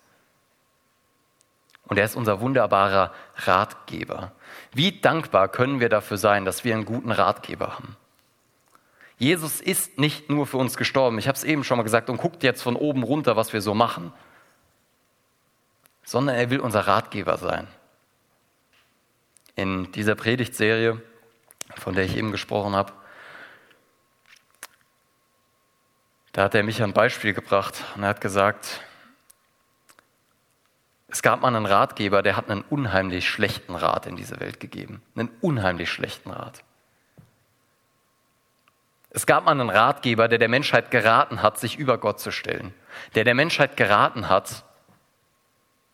Und 1.91 1.97
er 1.97 2.05
ist 2.05 2.15
unser 2.15 2.41
wunderbarer 2.41 3.13
Ratgeber. 3.35 4.31
Wie 4.73 5.01
dankbar 5.01 5.49
können 5.49 5.81
wir 5.81 5.89
dafür 5.89 6.19
sein, 6.19 6.45
dass 6.45 6.63
wir 6.63 6.73
einen 6.73 6.85
guten 6.85 7.11
Ratgeber 7.11 7.75
haben? 7.75 7.97
Jesus 9.19 9.61
ist 9.61 9.99
nicht 9.99 10.31
nur 10.31 10.47
für 10.47 10.57
uns 10.57 10.77
gestorben, 10.77 11.19
ich 11.19 11.27
habe 11.27 11.37
es 11.37 11.43
eben 11.43 11.65
schon 11.65 11.79
mal 11.79 11.83
gesagt, 11.83 12.09
und 12.09 12.19
guckt 12.19 12.45
jetzt 12.45 12.63
von 12.63 12.77
oben 12.77 13.03
runter, 13.03 13.35
was 13.35 13.53
wir 13.53 13.61
so 13.61 13.75
machen, 13.75 14.13
sondern 16.05 16.37
er 16.37 16.49
will 16.49 16.61
unser 16.61 16.87
Ratgeber 16.87 17.37
sein. 17.39 17.67
In 19.57 19.91
dieser 19.91 20.15
Predigtserie, 20.15 21.03
von 21.77 21.95
der 21.97 22.05
ich 22.05 22.17
eben 22.17 22.31
gesprochen 22.31 22.77
habe, 22.77 22.93
da 26.33 26.45
hat 26.45 26.55
er 26.55 26.63
mich 26.63 26.81
ein 26.85 26.93
Beispiel 26.93 27.35
gebracht 27.35 27.83
und 27.97 28.05
er 28.05 28.11
hat 28.11 28.21
gesagt, 28.21 28.81
es 31.13 31.23
gab 31.23 31.41
mal 31.41 31.49
einen 31.49 31.67
Ratgeber, 31.67 32.23
der 32.23 32.37
hat 32.37 32.49
einen 32.49 32.63
unheimlich 32.63 33.29
schlechten 33.29 33.75
Rat 33.75 34.07
in 34.07 34.17
diese 34.17 34.39
Welt 34.39 34.61
gegeben. 34.61 35.03
Einen 35.17 35.31
unheimlich 35.41 35.91
schlechten 35.91 36.31
Rat. 36.31 36.63
Es 39.11 39.27
gab 39.27 39.45
mal 39.45 39.51
einen 39.51 39.71
Ratgeber, 39.71 40.29
der 40.29 40.39
der 40.39 40.49
Menschheit 40.49 40.93
geraten 40.93 41.43
hat, 41.43 41.59
sich 41.59 41.77
über 41.77 41.99
Gott 41.99 42.21
zu 42.21 42.31
stellen. 42.31 42.73
Der 43.17 43.25
der 43.25 43.35
Menschheit 43.35 43.77
geraten 43.77 44.29
hat, 44.29 44.65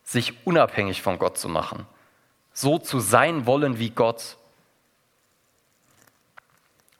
sich 0.05 0.47
unabhängig 0.47 1.01
von 1.01 1.19
Gott 1.19 1.39
zu 1.39 1.49
machen. 1.49 1.87
So 2.53 2.79
zu 2.79 3.01
sein 3.01 3.47
wollen 3.47 3.79
wie 3.79 3.91
Gott. 3.91 4.37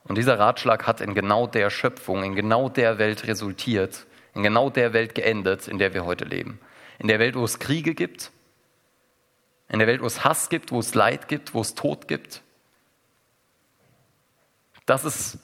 Und 0.05 0.17
dieser 0.17 0.39
Ratschlag 0.39 0.87
hat 0.87 1.01
in 1.01 1.13
genau 1.13 1.45
der 1.45 1.69
Schöpfung, 1.69 2.23
in 2.23 2.35
genau 2.35 2.67
der 2.67 2.97
Welt 2.97 3.27
resultiert, 3.27 4.06
in 4.37 4.43
genau 4.43 4.69
der 4.69 4.93
Welt 4.93 5.15
geendet, 5.15 5.67
in 5.67 5.79
der 5.79 5.93
wir 5.93 6.05
heute 6.05 6.23
leben. 6.23 6.59
In 6.99 7.07
der 7.07 7.19
Welt, 7.19 7.35
wo 7.35 7.43
es 7.43 7.59
Kriege 7.59 7.93
gibt, 7.95 8.31
in 9.67 9.79
der 9.79 9.87
Welt, 9.87 10.01
wo 10.01 10.05
es 10.05 10.23
Hass 10.23 10.49
gibt, 10.49 10.71
wo 10.71 10.79
es 10.79 10.93
Leid 10.93 11.27
gibt, 11.27 11.53
wo 11.53 11.61
es 11.61 11.75
Tod 11.75 12.07
gibt. 12.07 12.41
Das 14.85 15.03
ist, 15.03 15.39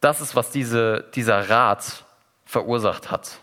das 0.00 0.20
ist 0.20 0.36
was 0.36 0.50
diese, 0.50 1.10
dieser 1.14 1.50
Rat 1.50 2.04
verursacht 2.44 3.10
hat 3.10 3.40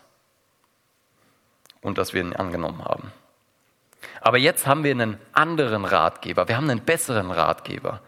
und 1.82 1.98
dass 1.98 2.14
wir 2.14 2.22
ihn 2.22 2.32
angenommen 2.32 2.84
haben. 2.84 3.12
Aber 4.20 4.38
jetzt 4.38 4.66
haben 4.66 4.84
wir 4.84 4.92
einen 4.92 5.18
anderen 5.32 5.84
Ratgeber, 5.84 6.48
wir 6.48 6.56
haben 6.56 6.70
einen 6.70 6.84
besseren 6.84 7.30
Ratgeber. 7.30 8.00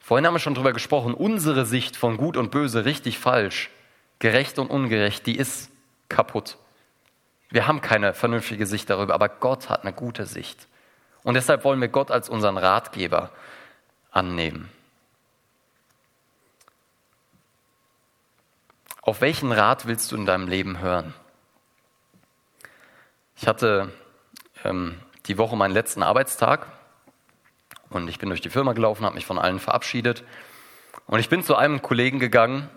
Vorhin 0.00 0.26
haben 0.26 0.34
wir 0.34 0.38
schon 0.38 0.54
darüber 0.54 0.72
gesprochen, 0.72 1.14
unsere 1.14 1.64
Sicht 1.64 1.96
von 1.96 2.16
gut 2.16 2.36
und 2.36 2.50
böse, 2.50 2.84
richtig, 2.84 3.18
falsch, 3.18 3.70
gerecht 4.24 4.58
und 4.58 4.70
ungerecht, 4.70 5.26
die 5.26 5.36
ist 5.36 5.70
kaputt. 6.08 6.56
Wir 7.50 7.66
haben 7.66 7.82
keine 7.82 8.14
vernünftige 8.14 8.64
Sicht 8.64 8.88
darüber, 8.88 9.12
aber 9.12 9.28
Gott 9.28 9.68
hat 9.68 9.82
eine 9.82 9.92
gute 9.92 10.24
Sicht. 10.24 10.66
Und 11.24 11.34
deshalb 11.34 11.62
wollen 11.62 11.78
wir 11.78 11.88
Gott 11.88 12.10
als 12.10 12.30
unseren 12.30 12.56
Ratgeber 12.56 13.32
annehmen. 14.10 14.70
Auf 19.02 19.20
welchen 19.20 19.52
Rat 19.52 19.84
willst 19.84 20.10
du 20.10 20.16
in 20.16 20.24
deinem 20.24 20.48
Leben 20.48 20.78
hören? 20.78 21.12
Ich 23.36 23.46
hatte 23.46 23.92
ähm, 24.64 24.98
die 25.26 25.36
Woche 25.36 25.54
meinen 25.54 25.74
letzten 25.74 26.02
Arbeitstag 26.02 26.66
und 27.90 28.08
ich 28.08 28.18
bin 28.18 28.30
durch 28.30 28.40
die 28.40 28.48
Firma 28.48 28.72
gelaufen, 28.72 29.04
habe 29.04 29.16
mich 29.16 29.26
von 29.26 29.38
allen 29.38 29.60
verabschiedet 29.60 30.24
und 31.08 31.20
ich 31.20 31.28
bin 31.28 31.42
zu 31.42 31.56
einem 31.56 31.82
Kollegen 31.82 32.20
gegangen 32.20 32.70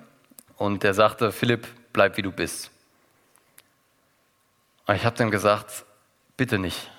und 0.58 0.84
der 0.84 0.93
sagte, 0.93 1.32
Philipp, 1.32 1.67
bleib 1.93 2.17
wie 2.17 2.22
du 2.22 2.32
bist. 2.32 2.72
Und 4.86 4.96
ich 4.96 5.06
habe 5.06 5.15
dann 5.15 5.32
gesagt, 5.32 5.86
bitte 6.36 6.60
nicht. 6.60 6.89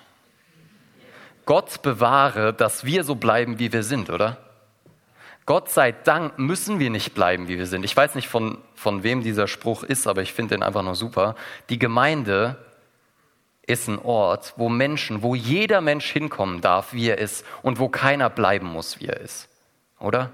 Gott 1.45 1.81
bewahre, 1.81 2.53
dass 2.53 2.85
wir 2.85 3.03
so 3.03 3.15
bleiben, 3.15 3.59
wie 3.59 3.73
wir 3.73 3.83
sind, 3.83 4.09
oder? 4.09 4.37
Gott 5.45 5.69
sei 5.69 5.91
Dank 5.91 6.37
müssen 6.37 6.77
wir 6.77 6.91
nicht 6.91 7.15
bleiben, 7.15 7.47
wie 7.47 7.57
wir 7.57 7.65
sind. 7.65 7.83
Ich 7.83 7.97
weiß 7.97 8.13
nicht, 8.13 8.27
von, 8.27 8.59
von 8.75 9.01
wem 9.01 9.23
dieser 9.23 9.47
Spruch 9.47 9.81
ist, 9.81 10.05
aber 10.05 10.21
ich 10.21 10.31
finde 10.31 10.55
den 10.55 10.61
einfach 10.61 10.83
nur 10.83 10.93
super. 10.93 11.35
Die 11.69 11.79
Gemeinde 11.79 12.55
ist 13.65 13.87
ein 13.87 13.97
Ort, 13.97 14.53
wo 14.57 14.69
Menschen, 14.69 15.23
wo 15.23 15.33
jeder 15.33 15.81
Mensch 15.81 16.11
hinkommen 16.11 16.61
darf, 16.61 16.93
wie 16.93 17.07
er 17.07 17.17
ist 17.17 17.43
und 17.63 17.79
wo 17.79 17.89
keiner 17.89 18.29
bleiben 18.29 18.67
muss, 18.67 18.99
wie 18.99 19.07
er 19.07 19.19
ist. 19.19 19.49
Oder? 19.99 20.33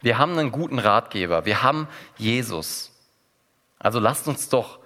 Wir 0.00 0.18
haben 0.18 0.38
einen 0.38 0.52
guten 0.52 0.78
Ratgeber. 0.78 1.44
Wir 1.44 1.62
haben 1.62 1.88
Jesus. 2.16 2.92
Also 3.78 3.98
lasst 3.98 4.28
uns 4.28 4.48
doch 4.48 4.78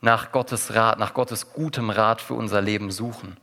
nach 0.00 0.32
Gottes 0.32 0.74
Rat, 0.74 0.98
nach 0.98 1.14
Gottes 1.14 1.52
gutem 1.52 1.90
Rat 1.90 2.20
für 2.20 2.34
unser 2.34 2.60
Leben 2.60 2.90
suchen. 2.90 3.36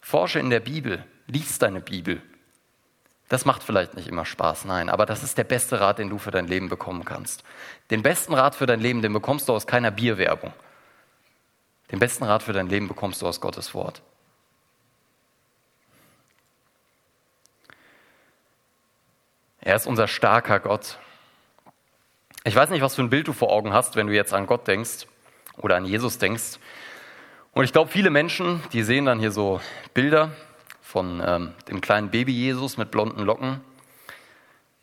Forsche 0.00 0.38
in 0.38 0.50
der 0.50 0.60
Bibel. 0.60 1.04
Lies 1.26 1.58
deine 1.58 1.80
Bibel. 1.80 2.22
Das 3.28 3.44
macht 3.44 3.62
vielleicht 3.62 3.94
nicht 3.94 4.08
immer 4.08 4.24
Spaß, 4.24 4.64
nein, 4.64 4.88
aber 4.88 5.06
das 5.06 5.22
ist 5.22 5.38
der 5.38 5.44
beste 5.44 5.80
Rat, 5.80 6.00
den 6.00 6.10
du 6.10 6.18
für 6.18 6.32
dein 6.32 6.48
Leben 6.48 6.68
bekommen 6.68 7.04
kannst. 7.04 7.44
Den 7.90 8.02
besten 8.02 8.34
Rat 8.34 8.56
für 8.56 8.66
dein 8.66 8.80
Leben, 8.80 9.02
den 9.02 9.12
bekommst 9.12 9.48
du 9.48 9.52
aus 9.52 9.68
keiner 9.68 9.92
Bierwerbung. 9.92 10.52
Den 11.92 12.00
besten 12.00 12.24
Rat 12.24 12.42
für 12.42 12.52
dein 12.52 12.68
Leben 12.68 12.88
bekommst 12.88 13.22
du 13.22 13.28
aus 13.28 13.40
Gottes 13.40 13.72
Wort. 13.72 14.02
Er 19.62 19.76
ist 19.76 19.86
unser 19.86 20.08
starker 20.08 20.58
Gott. 20.58 20.96
Ich 22.44 22.56
weiß 22.56 22.70
nicht, 22.70 22.80
was 22.80 22.94
für 22.94 23.02
ein 23.02 23.10
Bild 23.10 23.28
du 23.28 23.34
vor 23.34 23.52
Augen 23.52 23.74
hast, 23.74 23.94
wenn 23.94 24.06
du 24.06 24.14
jetzt 24.14 24.32
an 24.32 24.46
Gott 24.46 24.66
denkst 24.66 25.06
oder 25.58 25.76
an 25.76 25.84
Jesus 25.84 26.16
denkst. 26.16 26.58
Und 27.52 27.64
ich 27.64 27.72
glaube, 27.72 27.90
viele 27.90 28.08
Menschen, 28.08 28.62
die 28.72 28.82
sehen 28.82 29.04
dann 29.04 29.18
hier 29.18 29.32
so 29.32 29.60
Bilder 29.92 30.30
von 30.80 31.22
ähm, 31.22 31.52
dem 31.68 31.82
kleinen 31.82 32.10
Baby 32.10 32.32
Jesus 32.32 32.78
mit 32.78 32.90
blonden 32.90 33.22
Locken, 33.22 33.60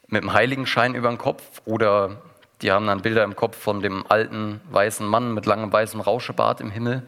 mit 0.06 0.22
dem 0.22 0.34
Heiligenschein 0.34 0.94
über 0.94 1.10
dem 1.10 1.18
Kopf 1.18 1.62
oder 1.66 2.22
die 2.62 2.72
haben 2.72 2.86
dann 2.86 3.02
Bilder 3.02 3.24
im 3.24 3.36
Kopf 3.36 3.58
von 3.58 3.82
dem 3.82 4.06
alten 4.08 4.62
weißen 4.70 5.08
Mann 5.08 5.34
mit 5.34 5.48
langem 5.48 5.74
weißem 5.74 6.02
Rauschebart 6.02 6.62
im 6.62 6.70
Himmel. 6.70 7.08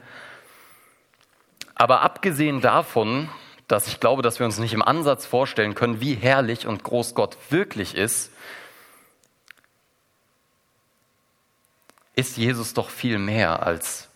Aber 1.76 2.02
abgesehen 2.02 2.60
davon, 2.60 3.28
dass 3.70 3.86
ich 3.86 4.00
glaube, 4.00 4.22
dass 4.22 4.38
wir 4.40 4.46
uns 4.46 4.58
nicht 4.58 4.72
im 4.72 4.82
Ansatz 4.82 5.26
vorstellen 5.26 5.74
können, 5.74 6.00
wie 6.00 6.14
herrlich 6.14 6.66
und 6.66 6.82
groß 6.82 7.14
Gott 7.14 7.36
wirklich 7.50 7.94
ist, 7.94 8.32
ist 12.16 12.36
Jesus 12.36 12.74
doch 12.74 12.90
viel 12.90 13.18
mehr 13.18 13.62
als 13.62 14.08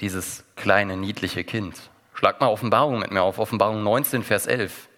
dieses 0.00 0.44
kleine 0.56 0.96
niedliche 0.96 1.44
Kind. 1.44 1.76
Schlag 2.14 2.40
mal 2.40 2.48
Offenbarung 2.48 2.98
mit 2.98 3.10
mir 3.10 3.22
auf, 3.22 3.38
Offenbarung 3.38 3.82
19, 3.82 4.22
Vers 4.22 4.46
11. 4.46 4.88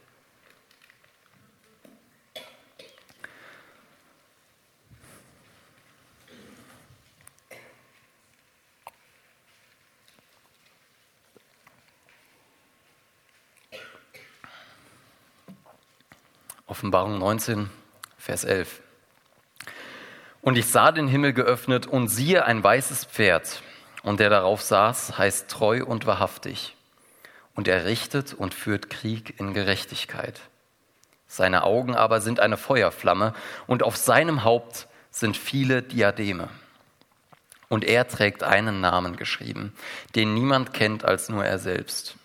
Offenbarung 16.73 17.12
19, 17.23 17.71
Vers 18.19 18.43
11. 18.43 18.81
Und 20.41 20.59
ich 20.59 20.67
sah 20.67 20.91
den 20.91 21.07
Himmel 21.07 21.33
geöffnet 21.33 21.87
und 21.87 22.09
siehe 22.09 22.45
ein 22.45 22.65
weißes 22.65 23.05
Pferd, 23.05 23.63
und 24.03 24.19
der 24.19 24.29
darauf 24.29 24.61
saß, 24.61 25.19
heißt 25.19 25.49
treu 25.49 25.85
und 25.85 26.05
wahrhaftig 26.05 26.75
und 27.55 27.69
er 27.69 27.85
richtet 27.85 28.35
und 28.35 28.55
führt 28.55 28.91
Krieg 28.91 29.39
in 29.39 29.55
Gerechtigkeit. 29.55 30.41
Seine 31.29 31.63
Augen 31.63 31.95
aber 31.95 32.21
sind 32.21 32.41
eine 32.41 32.57
Feuerflamme 32.57 33.35
und 33.69 33.85
auf 33.85 33.97
seinem 33.97 34.43
Haupt 34.43 34.89
sind 35.13 35.37
viele 35.37 35.81
Diademe. 35.81 36.49
Und 37.69 37.85
er 37.85 38.09
trägt 38.09 38.43
einen 38.43 38.81
Namen 38.81 39.15
geschrieben, 39.15 39.73
den 40.17 40.35
niemand 40.35 40.75
kennt 40.75 41.05
als 41.05 41.29
nur 41.29 41.45
er 41.45 41.61
selbst. 41.61 42.17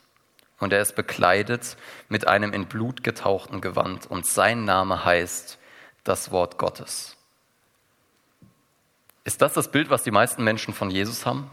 Und 0.59 0.73
er 0.73 0.81
ist 0.81 0.95
bekleidet 0.95 1.77
mit 2.09 2.27
einem 2.27 2.53
in 2.53 2.67
Blut 2.67 3.03
getauchten 3.03 3.61
Gewand 3.61 4.07
und 4.07 4.25
sein 4.25 4.65
Name 4.65 5.05
heißt 5.05 5.59
das 6.03 6.31
Wort 6.31 6.57
Gottes. 6.57 7.15
Ist 9.23 9.41
das 9.41 9.53
das 9.53 9.69
Bild, 9.69 9.89
was 9.89 10.03
die 10.03 10.11
meisten 10.11 10.43
Menschen 10.43 10.73
von 10.73 10.89
Jesus 10.89 11.25
haben? 11.25 11.51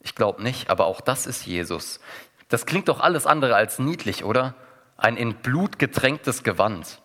Ich 0.00 0.14
glaube 0.14 0.42
nicht, 0.42 0.70
aber 0.70 0.86
auch 0.86 1.00
das 1.00 1.26
ist 1.26 1.46
Jesus. 1.46 2.00
Das 2.48 2.66
klingt 2.66 2.88
doch 2.88 3.00
alles 3.00 3.26
andere 3.26 3.56
als 3.56 3.78
niedlich, 3.78 4.24
oder? 4.24 4.54
Ein 4.96 5.16
in 5.16 5.34
Blut 5.34 5.78
getränktes 5.78 6.42
Gewand. 6.42 7.00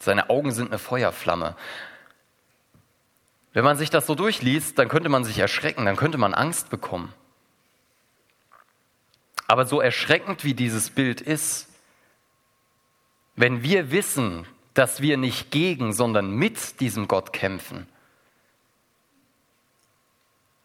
Seine 0.00 0.30
Augen 0.30 0.50
sind 0.50 0.68
eine 0.68 0.78
Feuerflamme. 0.78 1.56
Wenn 3.52 3.64
man 3.64 3.76
sich 3.76 3.90
das 3.90 4.06
so 4.06 4.14
durchliest, 4.14 4.78
dann 4.78 4.88
könnte 4.88 5.08
man 5.08 5.24
sich 5.24 5.38
erschrecken, 5.38 5.84
dann 5.84 5.96
könnte 5.96 6.18
man 6.18 6.34
Angst 6.34 6.70
bekommen. 6.70 7.12
Aber 9.50 9.66
so 9.66 9.80
erschreckend 9.80 10.44
wie 10.44 10.54
dieses 10.54 10.90
Bild 10.90 11.20
ist, 11.20 11.66
wenn 13.34 13.64
wir 13.64 13.90
wissen, 13.90 14.46
dass 14.74 15.00
wir 15.00 15.16
nicht 15.16 15.50
gegen, 15.50 15.92
sondern 15.92 16.30
mit 16.30 16.78
diesem 16.78 17.08
Gott 17.08 17.32
kämpfen, 17.32 17.88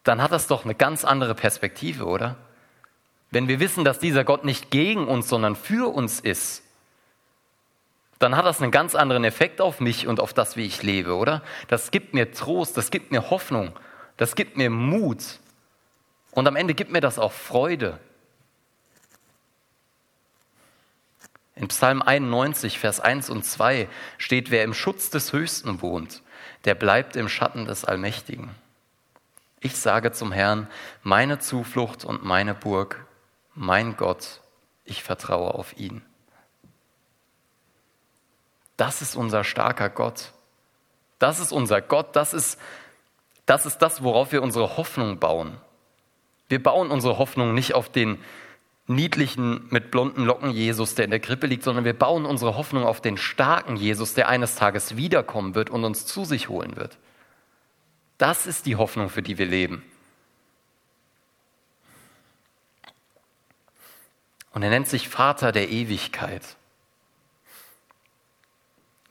dann 0.03 0.21
hat 0.21 0.31
das 0.31 0.45
doch 0.45 0.65
eine 0.65 0.75
ganz 0.75 1.03
andere 1.03 1.33
Perspektive, 1.33 2.05
oder? 2.05 2.35
Wenn 3.31 3.47
wir 3.47 3.59
wissen, 3.59 3.85
dass 3.85 3.97
dieser 3.97 4.23
Gott 4.23 4.45
nicht 4.45 4.69
gegen 4.69 5.07
uns, 5.07 5.29
sondern 5.29 5.55
für 5.55 5.91
uns 5.91 6.19
ist, 6.19 6.61
dann 8.19 8.37
hat 8.37 8.45
das 8.45 8.61
einen 8.61 8.69
ganz 8.69 8.93
anderen 8.93 9.23
Effekt 9.23 9.61
auf 9.61 9.79
mich 9.79 10.05
und 10.05 10.19
auf 10.19 10.31
das, 10.31 10.57
wie 10.57 10.65
ich 10.67 10.83
lebe, 10.83 11.15
oder? 11.15 11.41
Das 11.69 11.89
gibt 11.89 12.13
mir 12.13 12.31
Trost, 12.31 12.77
das 12.77 12.91
gibt 12.91 13.11
mir 13.11 13.31
Hoffnung, 13.31 13.71
das 14.17 14.35
gibt 14.35 14.57
mir 14.57 14.69
Mut 14.69 15.39
und 16.29 16.47
am 16.47 16.55
Ende 16.55 16.75
gibt 16.75 16.91
mir 16.91 17.01
das 17.01 17.17
auch 17.17 17.31
Freude. 17.31 17.99
In 21.55 21.69
Psalm 21.69 22.01
91, 22.01 22.79
Vers 22.79 22.99
1 22.99 23.29
und 23.29 23.43
2 23.45 23.87
steht, 24.17 24.51
wer 24.51 24.63
im 24.63 24.73
Schutz 24.73 25.09
des 25.09 25.31
Höchsten 25.31 25.81
wohnt, 25.81 26.21
der 26.65 26.75
bleibt 26.75 27.15
im 27.15 27.29
Schatten 27.29 27.65
des 27.65 27.85
Allmächtigen. 27.85 28.49
Ich 29.61 29.77
sage 29.77 30.11
zum 30.11 30.31
Herrn, 30.31 30.67
meine 31.01 31.39
Zuflucht 31.39 32.03
und 32.03 32.23
meine 32.25 32.53
Burg, 32.53 33.05
mein 33.55 33.95
Gott, 33.95 34.41
ich 34.83 35.01
vertraue 35.01 35.55
auf 35.55 35.77
ihn. 35.77 36.03
Das 38.77 39.01
ist 39.01 39.15
unser 39.15 39.45
starker 39.45 39.89
Gott. 39.89 40.33
Das 41.19 41.39
ist 41.39 41.53
unser 41.53 41.81
Gott. 41.81 42.15
Das 42.15 42.33
ist, 42.33 42.59
das 43.45 43.65
ist 43.65 43.77
das, 43.77 44.03
worauf 44.03 44.33
wir 44.33 44.43
unsere 44.43 44.75
Hoffnung 44.75 45.19
bauen. 45.19 45.57
Wir 46.49 46.61
bauen 46.61 46.91
unsere 46.91 47.17
Hoffnung 47.17 47.53
nicht 47.53 47.73
auf 47.73 47.89
den 47.89 48.21
niedlichen, 48.87 49.67
mit 49.69 49.91
blonden 49.91 50.25
Locken 50.25 50.51
Jesus, 50.51 50.95
der 50.95 51.05
in 51.05 51.11
der 51.11 51.19
Krippe 51.19 51.47
liegt, 51.47 51.63
sondern 51.63 51.85
wir 51.85 51.97
bauen 51.97 52.25
unsere 52.25 52.55
Hoffnung 52.55 52.83
auf 52.83 53.01
den 53.01 53.17
starken 53.17 53.77
Jesus, 53.77 54.13
der 54.13 54.29
eines 54.29 54.55
Tages 54.55 54.95
wiederkommen 54.95 55.55
wird 55.55 55.69
und 55.69 55.83
uns 55.83 56.05
zu 56.05 56.25
sich 56.25 56.49
holen 56.49 56.75
wird. 56.75 56.97
Das 58.17 58.45
ist 58.45 58.65
die 58.65 58.75
Hoffnung, 58.75 59.09
für 59.09 59.21
die 59.21 59.37
wir 59.37 59.45
leben. 59.45 59.83
Und 64.51 64.63
er 64.63 64.69
nennt 64.69 64.87
sich 64.87 65.09
Vater 65.09 65.51
der 65.51 65.69
Ewigkeit. 65.69 66.55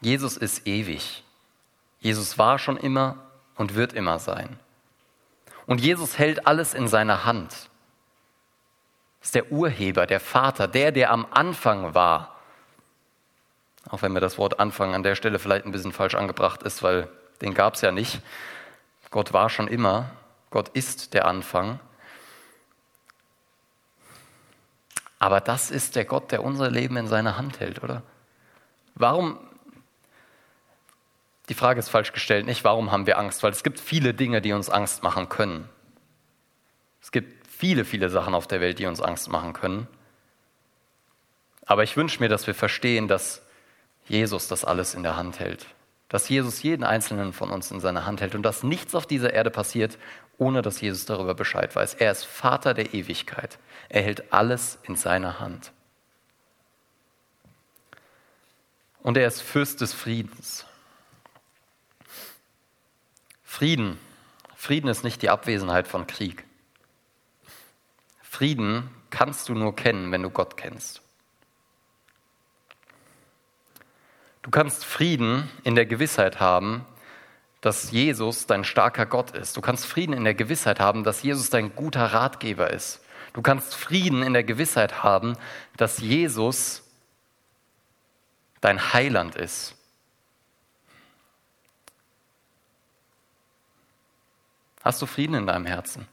Jesus 0.01 0.37
ist 0.37 0.67
ewig. 0.67 1.23
Jesus 2.01 2.39
war 2.39 2.59
schon 2.59 2.77
immer 2.77 3.19
und 3.57 3.75
wird 3.75 3.93
immer 3.93 4.19
sein. 4.19 4.59
Und 5.67 5.81
Jesus 5.81 6.19
hält 6.19 6.47
alles 6.47 6.75
in 6.75 6.89
seiner 6.89 7.25
Hand. 7.25 7.69
Ist 9.25 9.35
der 9.35 9.51
Urheber, 9.51 10.07
der 10.07 10.21
Vater, 10.21 10.69
der, 10.69 10.93
der 10.93 11.11
am 11.11 11.27
Anfang 11.31 11.95
war. 11.95 12.37
Auch 13.89 14.03
wenn 14.03 14.13
mir 14.13 14.21
das 14.21 14.37
Wort 14.37 14.61
Anfang 14.61 14.95
an 14.95 15.03
der 15.03 15.15
Stelle 15.15 15.39
vielleicht 15.39 15.65
ein 15.65 15.73
bisschen 15.73 15.93
falsch 15.93 16.15
angebracht 16.15 16.63
ist, 16.63 16.83
weil 16.83 17.09
den 17.41 17.55
gab 17.55 17.75
es 17.75 17.81
ja 17.81 17.91
nicht. 17.91 18.21
Gott 19.11 19.33
war 19.33 19.49
schon 19.49 19.67
immer, 19.67 20.11
Gott 20.51 20.69
ist 20.69 21.15
der 21.15 21.25
Anfang. 21.27 21.81
Aber 25.19 25.41
das 25.41 25.71
ist 25.71 25.97
der 25.97 26.05
Gott, 26.05 26.31
der 26.31 26.45
unser 26.45 26.71
Leben 26.71 26.99
in 26.99 27.09
seiner 27.09 27.39
Hand 27.39 27.61
hält, 27.61 27.83
oder? 27.83 28.03
Warum, 28.95 29.39
die 31.49 31.55
Frage 31.55 31.79
ist 31.79 31.89
falsch 31.89 32.13
gestellt, 32.13 32.45
nicht 32.45 32.63
warum 32.63 32.93
haben 32.93 33.07
wir 33.07 33.19
Angst, 33.19 33.43
weil 33.43 33.53
es 33.53 33.63
gibt 33.63 33.81
viele 33.81 34.13
Dinge, 34.13 34.43
die 34.43 34.53
uns 34.53 34.69
Angst 34.69 35.03
machen 35.03 35.31
können. 35.31 35.67
Es 37.01 37.11
gibt 37.11 37.44
viele, 37.65 37.87
viele 37.87 38.11
Sachen 38.11 38.35
auf 38.35 38.47
der 38.47 38.61
Welt, 38.61 38.79
die 38.79 38.85
uns 38.85 39.01
Angst 39.01 39.31
machen 39.31 39.55
können. 39.55 39.89
Aber 41.65 41.83
ich 41.83 41.97
wünsche 41.97 42.21
mir, 42.21 42.29
dass 42.29 42.47
wir 42.47 42.55
verstehen, 42.55 43.09
dass 43.09 43.41
Jesus 44.07 44.49
das 44.49 44.67
alles 44.67 44.93
in 44.95 45.03
der 45.03 45.17
Hand 45.17 45.41
hält. 45.41 45.65
Dass 46.11 46.29
Jesus 46.29 46.63
jeden 46.63 46.85
einzelnen 46.85 47.33
von 47.33 47.49
uns 47.49 47.71
in 47.71 47.81
seiner 47.81 48.05
Hand 48.05 48.21
hält 48.21 48.35
und 48.35 48.43
dass 48.43 48.65
nichts 48.65 48.95
auf 48.95 49.07
dieser 49.07 49.33
Erde 49.33 49.49
passiert, 49.49 49.97
ohne 50.37 50.61
dass 50.61 50.83
Jesus 50.83 51.07
darüber 51.07 51.33
Bescheid 51.33 51.75
weiß. 51.75 51.95
Er 51.95 52.13
ist 52.13 52.25
Vater 52.25 52.75
der 52.75 52.93
Ewigkeit. 52.93 53.59
Er 53.89 54.03
hält 54.03 54.31
alles 54.31 54.79
in 54.83 54.95
seiner 54.95 55.41
Hand. 55.41 55.73
Und 59.03 59.17
er 59.17 59.27
ist 59.27 59.41
Fürst 59.41 59.81
des 59.81 59.95
Friedens. 59.95 60.67
Frieden. 63.43 63.99
Frieden 64.55 64.89
ist 64.89 65.03
nicht 65.03 65.23
die 65.23 65.31
Abwesenheit 65.31 65.89
von 65.89 66.07
Krieg. 66.07 66.45
Frieden 68.35 68.91
kannst 69.11 69.49
du 69.49 69.55
nur 69.55 69.77
kennen, 69.77 70.11
wenn 70.11 70.25
du 70.25 70.29
Gott 70.29 70.57
kennst. 70.57 71.03
Du 74.43 74.51
kannst 74.51 74.85
Frieden 74.85 75.49
in 75.63 75.77
der 75.77 75.87
Gewissheit 75.87 76.41
haben, 76.41 76.85
dass 77.61 77.93
Jesus 77.93 78.47
dein 78.47 78.65
starker 78.65 79.07
Gott 79.07 79.31
ist. 79.31 79.57
Du 79.57 79.61
kannst 79.61 79.87
Frieden 79.87 80.15
in 80.15 80.25
der 80.25 80.35
Gewissheit 80.35 80.81
haben, 80.81 81.05
dass 81.05 81.23
Jesus 81.23 81.49
dein 81.49 81.77
guter 81.77 82.07
Ratgeber 82.07 82.71
ist. 82.71 83.01
Du 83.35 83.41
kannst 83.41 83.73
Frieden 83.73 84.25
in 84.25 84.33
der 84.33 84.43
Gewissheit 84.43 85.05
haben, 85.05 85.37
dass 85.77 85.99
Jesus 85.99 86.83
dein 88.61 88.93
Heiland 88.93 89.37
ist. 89.37 89.77
Hast 94.83 95.01
du 95.01 95.07
Frieden 95.07 95.37
in 95.37 95.47
deinem 95.47 95.67
Herzen? 95.67 96.09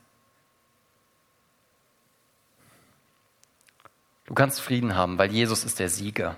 Du 4.31 4.35
kannst 4.35 4.61
Frieden 4.61 4.95
haben, 4.95 5.17
weil 5.17 5.29
Jesus 5.29 5.65
ist 5.65 5.77
der 5.77 5.89
Sieger. 5.89 6.37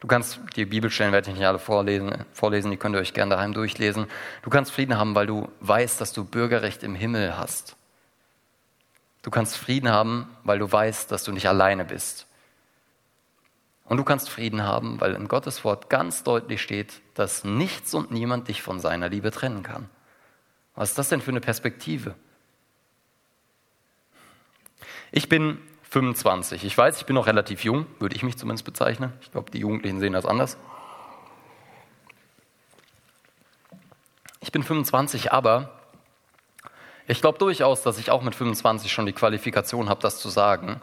Du 0.00 0.06
kannst, 0.06 0.40
die 0.56 0.64
Bibelstellen 0.64 1.12
werde 1.12 1.28
ich 1.28 1.36
nicht 1.36 1.44
alle 1.44 1.58
vorlesen, 1.58 2.24
vorlesen, 2.32 2.70
die 2.70 2.78
könnt 2.78 2.96
ihr 2.96 3.00
euch 3.00 3.12
gerne 3.12 3.34
daheim 3.34 3.52
durchlesen. 3.52 4.06
Du 4.40 4.48
kannst 4.48 4.72
Frieden 4.72 4.96
haben, 4.96 5.14
weil 5.14 5.26
du 5.26 5.52
weißt, 5.60 6.00
dass 6.00 6.14
du 6.14 6.24
Bürgerrecht 6.24 6.82
im 6.82 6.94
Himmel 6.94 7.36
hast. 7.36 7.76
Du 9.20 9.30
kannst 9.30 9.58
Frieden 9.58 9.90
haben, 9.90 10.26
weil 10.44 10.58
du 10.58 10.72
weißt, 10.72 11.12
dass 11.12 11.22
du 11.22 11.32
nicht 11.32 11.46
alleine 11.46 11.84
bist. 11.84 12.26
Und 13.84 13.98
du 13.98 14.04
kannst 14.04 14.30
Frieden 14.30 14.62
haben, 14.62 14.98
weil 14.98 15.12
in 15.12 15.28
Gottes 15.28 15.64
Wort 15.64 15.90
ganz 15.90 16.22
deutlich 16.22 16.62
steht, 16.62 17.02
dass 17.12 17.44
nichts 17.44 17.92
und 17.92 18.10
niemand 18.10 18.48
dich 18.48 18.62
von 18.62 18.80
seiner 18.80 19.10
Liebe 19.10 19.30
trennen 19.30 19.62
kann. 19.62 19.90
Was 20.74 20.88
ist 20.88 20.98
das 20.98 21.10
denn 21.10 21.20
für 21.20 21.30
eine 21.30 21.42
Perspektive? 21.42 22.14
Ich 25.10 25.28
bin 25.28 25.58
25. 25.92 26.64
Ich 26.64 26.76
weiß, 26.76 26.96
ich 26.96 27.04
bin 27.04 27.14
noch 27.14 27.26
relativ 27.26 27.64
jung, 27.64 27.84
würde 27.98 28.16
ich 28.16 28.22
mich 28.22 28.38
zumindest 28.38 28.64
bezeichnen. 28.64 29.12
Ich 29.20 29.30
glaube, 29.30 29.50
die 29.50 29.58
Jugendlichen 29.58 30.00
sehen 30.00 30.14
das 30.14 30.24
anders. 30.24 30.56
Ich 34.40 34.50
bin 34.52 34.62
25, 34.62 35.32
aber 35.32 35.68
ich 37.06 37.20
glaube 37.20 37.36
durchaus, 37.38 37.82
dass 37.82 37.98
ich 37.98 38.10
auch 38.10 38.22
mit 38.22 38.34
25 38.34 38.90
schon 38.90 39.04
die 39.04 39.12
Qualifikation 39.12 39.90
habe, 39.90 40.00
das 40.00 40.18
zu 40.18 40.30
sagen. 40.30 40.80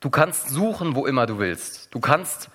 Du 0.00 0.10
kannst 0.10 0.50
suchen, 0.50 0.94
wo 0.94 1.06
immer 1.06 1.24
du 1.24 1.38
willst. 1.38 1.94
Du 1.94 2.00
kannst 2.00 2.50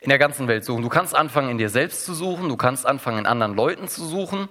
in 0.00 0.10
der 0.10 0.18
ganzen 0.18 0.46
Welt 0.46 0.66
suchen. 0.66 0.82
Du 0.82 0.90
kannst 0.90 1.14
anfangen, 1.14 1.48
in 1.48 1.56
dir 1.56 1.70
selbst 1.70 2.04
zu 2.04 2.12
suchen. 2.12 2.50
Du 2.50 2.58
kannst 2.58 2.84
anfangen, 2.84 3.20
in 3.20 3.26
anderen 3.26 3.54
Leuten 3.54 3.88
zu 3.88 4.04
suchen. 4.04 4.50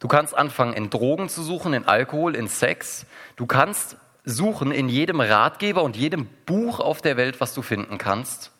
Du 0.00 0.08
kannst 0.08 0.36
anfangen, 0.36 0.74
in 0.74 0.90
Drogen 0.90 1.30
zu 1.30 1.42
suchen, 1.42 1.72
in 1.72 1.86
Alkohol, 1.86 2.36
in 2.36 2.46
Sex. 2.46 3.06
Du 3.36 3.46
kannst 3.46 3.96
suchen 4.28 4.72
in 4.72 4.88
jedem 4.88 5.20
Ratgeber 5.20 5.82
und 5.82 5.96
jedem 5.96 6.26
Buch 6.44 6.80
auf 6.80 7.00
der 7.00 7.16
Welt, 7.16 7.40
was 7.40 7.54
du 7.54 7.62
finden 7.62 7.96
kannst. 7.96 8.52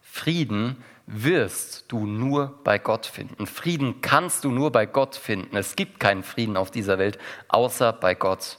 Frieden 0.00 0.82
wirst 1.06 1.84
du 1.88 2.06
nur 2.06 2.58
bei 2.64 2.78
Gott 2.78 3.06
finden. 3.06 3.46
Frieden 3.46 4.00
kannst 4.00 4.44
du 4.44 4.50
nur 4.50 4.72
bei 4.72 4.86
Gott 4.86 5.16
finden. 5.16 5.56
Es 5.56 5.76
gibt 5.76 6.00
keinen 6.00 6.22
Frieden 6.22 6.56
auf 6.56 6.70
dieser 6.70 6.98
Welt 6.98 7.18
außer 7.48 7.92
bei 7.92 8.14
Gott. 8.14 8.58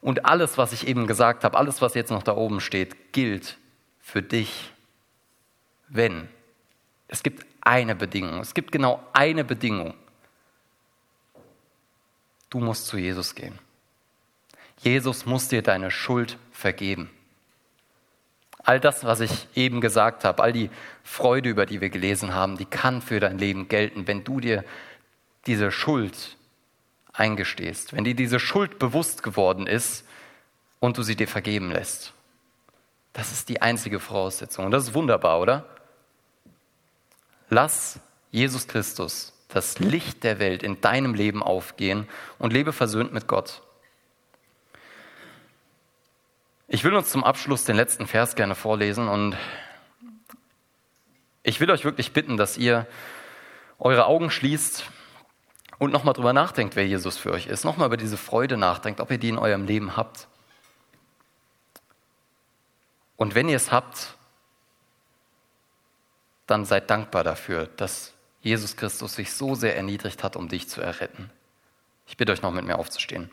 Und 0.00 0.24
alles, 0.24 0.58
was 0.58 0.72
ich 0.72 0.86
eben 0.86 1.08
gesagt 1.08 1.42
habe, 1.42 1.58
alles, 1.58 1.82
was 1.82 1.94
jetzt 1.94 2.10
noch 2.10 2.22
da 2.22 2.36
oben 2.36 2.60
steht, 2.60 3.12
gilt 3.12 3.58
für 4.00 4.22
dich, 4.22 4.72
wenn. 5.88 6.28
Es 7.08 7.24
gibt 7.24 7.46
eine 7.60 7.96
Bedingung. 7.96 8.38
Es 8.40 8.54
gibt 8.54 8.70
genau 8.70 9.02
eine 9.12 9.44
Bedingung. 9.44 9.94
Du 12.48 12.60
musst 12.60 12.86
zu 12.86 12.96
Jesus 12.96 13.34
gehen. 13.34 13.58
Jesus 14.78 15.26
muss 15.26 15.48
dir 15.48 15.62
deine 15.62 15.90
Schuld 15.90 16.38
vergeben. 16.52 17.10
All 18.64 18.80
das, 18.80 19.04
was 19.04 19.20
ich 19.20 19.48
eben 19.54 19.80
gesagt 19.80 20.24
habe, 20.24 20.42
all 20.42 20.52
die 20.52 20.70
Freude, 21.02 21.48
über 21.48 21.64
die 21.64 21.80
wir 21.80 21.90
gelesen 21.90 22.34
haben, 22.34 22.58
die 22.58 22.66
kann 22.66 23.00
für 23.00 23.18
dein 23.18 23.38
Leben 23.38 23.68
gelten, 23.68 24.06
wenn 24.06 24.24
du 24.24 24.40
dir 24.40 24.64
diese 25.46 25.70
Schuld 25.72 26.36
eingestehst, 27.12 27.94
wenn 27.94 28.04
dir 28.04 28.14
diese 28.14 28.38
Schuld 28.38 28.78
bewusst 28.78 29.22
geworden 29.22 29.66
ist 29.66 30.04
und 30.80 30.98
du 30.98 31.02
sie 31.02 31.16
dir 31.16 31.28
vergeben 31.28 31.70
lässt. 31.70 32.12
Das 33.12 33.32
ist 33.32 33.48
die 33.48 33.62
einzige 33.62 34.00
Voraussetzung. 34.00 34.66
Und 34.66 34.70
das 34.70 34.84
ist 34.84 34.94
wunderbar, 34.94 35.40
oder? 35.40 35.64
Lass 37.48 37.98
Jesus 38.30 38.68
Christus, 38.68 39.32
das 39.48 39.78
Licht 39.78 40.22
der 40.22 40.38
Welt, 40.38 40.62
in 40.62 40.80
deinem 40.80 41.14
Leben 41.14 41.42
aufgehen 41.42 42.06
und 42.38 42.52
lebe 42.52 42.72
versöhnt 42.72 43.12
mit 43.12 43.26
Gott. 43.26 43.62
Ich 46.70 46.84
will 46.84 46.94
uns 46.94 47.08
zum 47.08 47.24
Abschluss 47.24 47.64
den 47.64 47.76
letzten 47.76 48.06
Vers 48.06 48.34
gerne 48.34 48.54
vorlesen 48.54 49.08
und 49.08 49.38
ich 51.42 51.60
will 51.60 51.70
euch 51.70 51.82
wirklich 51.82 52.12
bitten, 52.12 52.36
dass 52.36 52.58
ihr 52.58 52.86
eure 53.78 54.04
Augen 54.04 54.30
schließt 54.30 54.84
und 55.78 55.92
nochmal 55.94 56.12
drüber 56.12 56.34
nachdenkt, 56.34 56.76
wer 56.76 56.86
Jesus 56.86 57.16
für 57.16 57.32
euch 57.32 57.46
ist. 57.46 57.64
Nochmal 57.64 57.86
über 57.86 57.96
diese 57.96 58.18
Freude 58.18 58.58
nachdenkt, 58.58 59.00
ob 59.00 59.10
ihr 59.10 59.16
die 59.16 59.30
in 59.30 59.38
eurem 59.38 59.64
Leben 59.64 59.96
habt. 59.96 60.28
Und 63.16 63.34
wenn 63.34 63.48
ihr 63.48 63.56
es 63.56 63.72
habt, 63.72 64.14
dann 66.46 66.66
seid 66.66 66.90
dankbar 66.90 67.24
dafür, 67.24 67.66
dass 67.78 68.12
Jesus 68.42 68.76
Christus 68.76 69.14
sich 69.14 69.32
so 69.32 69.54
sehr 69.54 69.74
erniedrigt 69.74 70.22
hat, 70.22 70.36
um 70.36 70.50
dich 70.50 70.68
zu 70.68 70.82
erretten. 70.82 71.30
Ich 72.06 72.18
bitte 72.18 72.32
euch 72.32 72.42
noch 72.42 72.52
mit 72.52 72.66
mir 72.66 72.78
aufzustehen. 72.78 73.30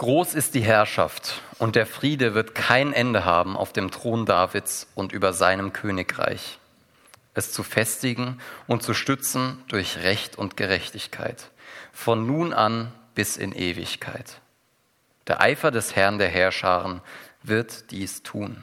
Groß 0.00 0.32
ist 0.32 0.54
die 0.54 0.62
Herrschaft 0.62 1.42
und 1.58 1.76
der 1.76 1.84
Friede 1.84 2.32
wird 2.32 2.54
kein 2.54 2.94
Ende 2.94 3.26
haben 3.26 3.54
auf 3.54 3.74
dem 3.74 3.90
Thron 3.90 4.24
Davids 4.24 4.86
und 4.94 5.12
über 5.12 5.34
seinem 5.34 5.74
Königreich, 5.74 6.58
es 7.34 7.52
zu 7.52 7.62
festigen 7.62 8.40
und 8.66 8.82
zu 8.82 8.94
stützen 8.94 9.62
durch 9.68 9.98
Recht 9.98 10.38
und 10.38 10.56
Gerechtigkeit, 10.56 11.50
von 11.92 12.26
nun 12.26 12.54
an 12.54 12.92
bis 13.14 13.36
in 13.36 13.52
Ewigkeit. 13.52 14.40
Der 15.26 15.42
Eifer 15.42 15.70
des 15.70 15.94
Herrn 15.94 16.16
der 16.16 16.30
Herrscharen 16.30 17.02
wird 17.42 17.90
dies 17.90 18.22
tun. 18.22 18.62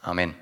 Amen. 0.00 0.34